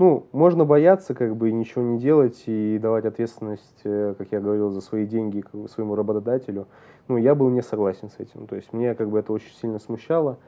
Ну, 0.00 0.28
можно 0.32 0.64
бояться, 0.64 1.12
как 1.12 1.36
бы, 1.36 1.52
ничего 1.52 1.84
не 1.84 1.98
делать 1.98 2.44
и 2.46 2.78
давать 2.78 3.04
ответственность, 3.04 3.82
э, 3.84 4.14
как 4.16 4.32
я 4.32 4.40
говорил, 4.40 4.70
за 4.70 4.80
свои 4.80 5.04
деньги 5.04 5.44
своему 5.68 5.94
работодателю. 5.94 6.68
Ну, 7.06 7.18
я 7.18 7.34
был 7.34 7.50
не 7.50 7.60
согласен 7.60 8.08
с 8.08 8.18
этим. 8.18 8.46
То 8.46 8.56
есть, 8.56 8.72
мне, 8.72 8.94
как 8.94 9.10
бы, 9.10 9.18
это 9.18 9.30
очень 9.34 9.52
сильно 9.60 9.78
смущало. 9.78 10.38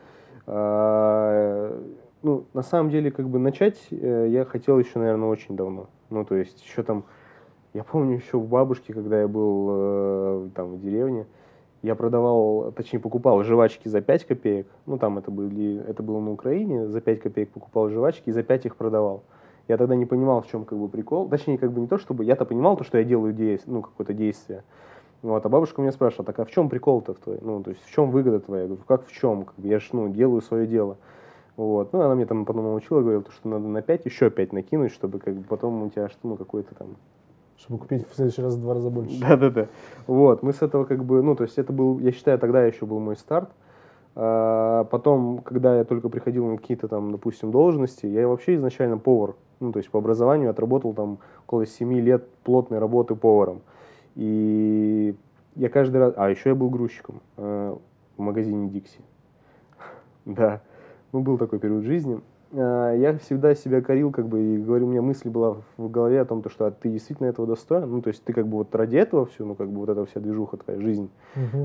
А, 0.46 1.78
ну, 2.22 2.46
на 2.54 2.62
самом 2.62 2.88
деле, 2.88 3.10
как 3.10 3.28
бы, 3.28 3.38
начать 3.38 3.76
э, 3.90 4.28
я 4.30 4.46
хотел 4.46 4.78
еще, 4.78 4.98
наверное, 4.98 5.28
очень 5.28 5.54
давно. 5.54 5.90
Ну, 6.08 6.24
то 6.24 6.34
есть, 6.34 6.64
еще 6.64 6.82
там 6.82 7.04
я 7.74 7.84
помню 7.84 8.16
еще 8.16 8.38
у 8.38 8.44
бабушки, 8.44 8.92
когда 8.92 9.20
я 9.20 9.28
был 9.28 9.68
э, 9.70 10.48
там 10.54 10.76
в 10.76 10.80
деревне, 10.80 11.26
я 11.82 11.94
продавал, 11.94 12.72
точнее 12.72 13.00
покупал 13.00 13.42
жвачки 13.42 13.86
за 13.86 14.00
5 14.00 14.24
копеек. 14.24 14.66
Ну, 14.86 14.96
там 14.96 15.18
это, 15.18 15.30
были, 15.30 15.84
это 15.86 16.02
было 16.02 16.20
на 16.20 16.30
Украине, 16.32 16.88
за 16.88 17.02
5 17.02 17.20
копеек 17.20 17.50
покупал 17.50 17.90
жвачки 17.90 18.30
и 18.30 18.32
за 18.32 18.42
5 18.42 18.64
их 18.64 18.76
продавал. 18.76 19.24
Я 19.72 19.78
тогда 19.78 19.94
не 19.94 20.04
понимал, 20.04 20.42
в 20.42 20.48
чем 20.48 20.66
как 20.66 20.78
бы 20.78 20.86
прикол. 20.86 21.30
Точнее, 21.30 21.56
как 21.56 21.72
бы 21.72 21.80
не 21.80 21.86
то, 21.86 21.96
чтобы 21.96 22.24
я-то 22.24 22.44
понимал 22.44 22.76
то, 22.76 22.84
что 22.84 22.98
я 22.98 23.04
делаю 23.04 23.32
действие, 23.32 23.74
ну, 23.74 23.80
какое-то 23.80 24.12
действие. 24.12 24.64
Вот, 25.22 25.46
а 25.46 25.48
бабушка 25.48 25.80
меня 25.80 25.92
спрашивала, 25.92 26.26
так 26.26 26.38
а 26.40 26.44
в 26.44 26.50
чем 26.50 26.68
прикол-то 26.68 27.14
в 27.14 27.18
твой? 27.18 27.38
Ну, 27.40 27.62
то 27.62 27.70
есть 27.70 27.82
в 27.82 27.90
чем 27.90 28.10
выгода 28.10 28.40
твоя? 28.40 28.62
Я 28.62 28.68
говорю, 28.68 28.84
как 28.86 29.06
в 29.06 29.12
чем? 29.12 29.44
Как 29.44 29.54
бы, 29.56 29.66
я 29.68 29.78
же, 29.78 29.86
ну, 29.92 30.08
делаю 30.08 30.42
свое 30.42 30.66
дело. 30.66 30.98
Вот. 31.56 31.94
Ну, 31.94 32.02
она 32.02 32.14
мне 32.14 32.26
там 32.26 32.44
потом 32.44 32.64
научила, 32.64 33.00
говорила, 33.00 33.24
что 33.30 33.48
надо 33.48 33.66
на 33.66 33.80
5 33.80 34.04
еще 34.04 34.28
5 34.28 34.52
накинуть, 34.52 34.92
чтобы 34.92 35.20
как 35.20 35.34
бы 35.34 35.44
потом 35.44 35.84
у 35.84 35.88
тебя 35.88 36.10
что, 36.10 36.18
ну, 36.24 36.36
какой-то 36.36 36.74
там 36.74 36.88
чтобы 37.56 37.78
купить 37.78 38.06
в 38.08 38.14
следующий 38.14 38.42
раз 38.42 38.56
в 38.56 38.60
два 38.60 38.74
раза 38.74 38.90
больше. 38.90 39.20
Да-да-да. 39.20 39.68
Вот, 40.06 40.42
мы 40.42 40.52
с 40.52 40.60
этого 40.62 40.84
как 40.84 41.04
бы, 41.04 41.22
ну, 41.22 41.36
то 41.36 41.44
есть 41.44 41.56
это 41.58 41.72
был, 41.72 42.00
я 42.00 42.10
считаю, 42.10 42.38
тогда 42.38 42.64
еще 42.64 42.86
был 42.86 42.98
мой 42.98 43.16
старт. 43.16 43.50
А 44.14 44.84
потом, 44.84 45.38
когда 45.38 45.78
я 45.78 45.84
только 45.84 46.08
приходил 46.08 46.46
на 46.46 46.58
какие-то 46.58 46.88
там, 46.88 47.12
допустим, 47.12 47.50
должности, 47.50 48.06
я 48.06 48.28
вообще 48.28 48.56
изначально 48.56 48.98
повар. 48.98 49.34
Ну, 49.60 49.72
то 49.72 49.78
есть 49.78 49.90
по 49.90 49.98
образованию 49.98 50.50
отработал 50.50 50.92
там 50.92 51.18
около 51.46 51.66
7 51.66 51.92
лет 52.00 52.28
плотной 52.44 52.78
работы 52.78 53.14
поваром. 53.14 53.62
И 54.14 55.14
я 55.54 55.68
каждый 55.68 55.98
раз... 55.98 56.14
А, 56.16 56.28
еще 56.28 56.50
я 56.50 56.54
был 56.54 56.68
грузчиком 56.68 57.20
э, 57.36 57.76
в 58.16 58.20
магазине 58.20 58.68
Дикси. 58.68 59.00
да. 60.26 60.60
Ну, 61.12 61.20
был 61.20 61.38
такой 61.38 61.58
период 61.58 61.84
жизни. 61.84 62.20
А, 62.52 62.94
я 62.94 63.16
всегда 63.18 63.54
себя 63.54 63.80
корил, 63.80 64.10
как 64.10 64.28
бы, 64.28 64.40
и 64.40 64.58
говорю, 64.58 64.86
у 64.86 64.90
меня 64.90 65.00
мысль 65.00 65.30
была 65.30 65.56
в 65.76 65.90
голове 65.90 66.20
о 66.20 66.24
том, 66.24 66.42
то, 66.42 66.50
что 66.50 66.66
а 66.66 66.70
ты 66.70 66.90
действительно 66.90 67.28
этого 67.28 67.46
достоин, 67.46 67.90
ну, 67.90 68.02
то 68.02 68.08
есть 68.08 68.22
ты 68.24 68.32
как 68.32 68.46
бы 68.46 68.58
вот 68.58 68.74
ради 68.74 68.96
этого 68.96 69.26
все, 69.26 69.44
ну, 69.44 69.54
как 69.54 69.70
бы 69.70 69.80
вот 69.80 69.88
эта 69.88 70.04
вся 70.04 70.20
движуха, 70.20 70.58
твоя 70.58 70.78
жизнь, 70.80 71.10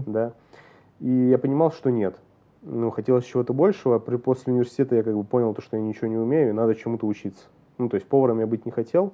да, 0.06 0.34
и 1.00 1.10
я 1.10 1.38
понимал, 1.38 1.72
что 1.72 1.90
нет, 1.90 2.16
ну, 2.62 2.92
хотелось 2.92 3.26
чего-то 3.26 3.54
большего, 3.54 4.00
при, 4.00 4.18
после 4.18 4.54
университета 4.54 4.96
я 4.96 5.04
как 5.04 5.16
бы 5.16 5.24
понял, 5.24 5.54
то, 5.54 5.62
что 5.62 5.78
я 5.78 5.84
ничего 5.84 6.08
не 6.08 6.18
умею, 6.18 6.50
и 6.50 6.54
надо 6.54 6.76
чему-то 6.76 7.08
учиться, 7.08 7.46
ну, 7.78 7.90
то 7.90 7.96
есть 7.96 8.08
поваром 8.08 8.40
я 8.40 8.48
быть 8.48 8.66
не 8.66 8.72
хотел, 8.72 9.14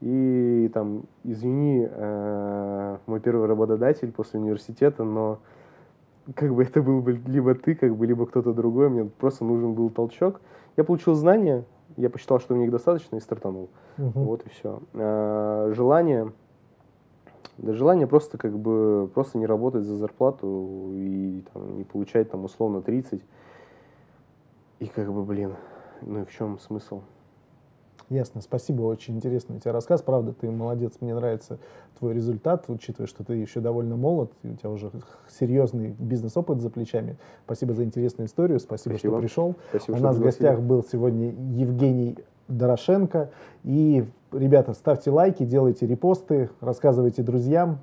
и 0.00 0.70
там, 0.72 1.02
извини, 1.24 1.86
э, 1.90 2.96
мой 3.06 3.20
первый 3.20 3.46
работодатель 3.46 4.10
после 4.12 4.40
университета, 4.40 5.04
но 5.04 5.40
как 6.34 6.54
бы 6.54 6.62
это 6.62 6.82
был 6.82 7.00
бы 7.02 7.20
либо 7.26 7.54
ты, 7.54 7.74
как 7.74 7.94
бы, 7.96 8.06
либо 8.06 8.26
кто-то 8.26 8.52
другой, 8.52 8.88
мне 8.88 9.04
просто 9.04 9.44
нужен 9.44 9.74
был 9.74 9.90
толчок. 9.90 10.40
Я 10.76 10.84
получил 10.84 11.14
знания, 11.14 11.64
я 11.96 12.08
посчитал, 12.08 12.40
что 12.40 12.54
мне 12.54 12.64
их 12.64 12.70
достаточно, 12.70 13.16
и 13.16 13.20
стартанул. 13.20 13.68
Угу. 13.98 14.20
Вот 14.20 14.46
и 14.46 14.48
все. 14.50 14.80
А, 14.94 15.72
желание, 15.74 16.32
да 17.58 17.72
желание 17.72 18.06
просто 18.06 18.38
как 18.38 18.58
бы, 18.58 19.10
просто 19.12 19.38
не 19.38 19.46
работать 19.46 19.84
за 19.84 19.96
зарплату 19.96 20.90
и 20.92 21.44
там, 21.52 21.78
не 21.78 21.84
получать 21.84 22.30
там 22.30 22.44
условно 22.44 22.82
30. 22.82 23.22
И 24.80 24.86
как 24.86 25.12
бы, 25.12 25.22
блин, 25.24 25.54
ну 26.02 26.22
и 26.22 26.24
в 26.24 26.30
чем 26.30 26.58
смысл? 26.58 27.02
Ясно, 28.10 28.40
спасибо, 28.40 28.82
очень 28.82 29.16
интересный 29.16 29.56
у 29.56 29.60
тебя 29.60 29.72
рассказ. 29.72 30.02
Правда, 30.02 30.32
ты 30.32 30.50
молодец, 30.50 30.94
мне 31.00 31.14
нравится 31.14 31.58
твой 32.00 32.12
результат, 32.12 32.64
учитывая, 32.66 33.06
что 33.06 33.22
ты 33.22 33.34
еще 33.34 33.60
довольно 33.60 33.94
молод, 33.94 34.32
у 34.42 34.54
тебя 34.54 34.70
уже 34.70 34.90
серьезный 35.28 35.94
бизнес-опыт 35.96 36.60
за 36.60 36.70
плечами. 36.70 37.16
Спасибо 37.44 37.72
за 37.72 37.84
интересную 37.84 38.26
историю, 38.26 38.58
спасибо, 38.58 38.94
спасибо. 38.94 39.14
что 39.14 39.20
пришел. 39.20 39.54
Спасибо, 39.68 39.96
у 39.96 40.00
нас 40.00 40.16
в 40.16 40.22
гостях 40.22 40.60
был 40.60 40.82
сегодня 40.82 41.30
Евгений 41.30 42.16
Дорошенко. 42.48 43.30
И, 43.62 44.04
ребята, 44.32 44.74
ставьте 44.74 45.10
лайки, 45.10 45.44
делайте 45.44 45.86
репосты, 45.86 46.50
рассказывайте 46.60 47.22
друзьям 47.22 47.80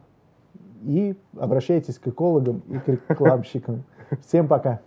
и 0.83 1.15
обращайтесь 1.37 1.97
к 1.99 2.07
экологам 2.07 2.61
и 2.69 2.77
к 2.79 2.87
рекламщикам. 2.87 3.83
Всем 4.25 4.47
пока! 4.47 4.81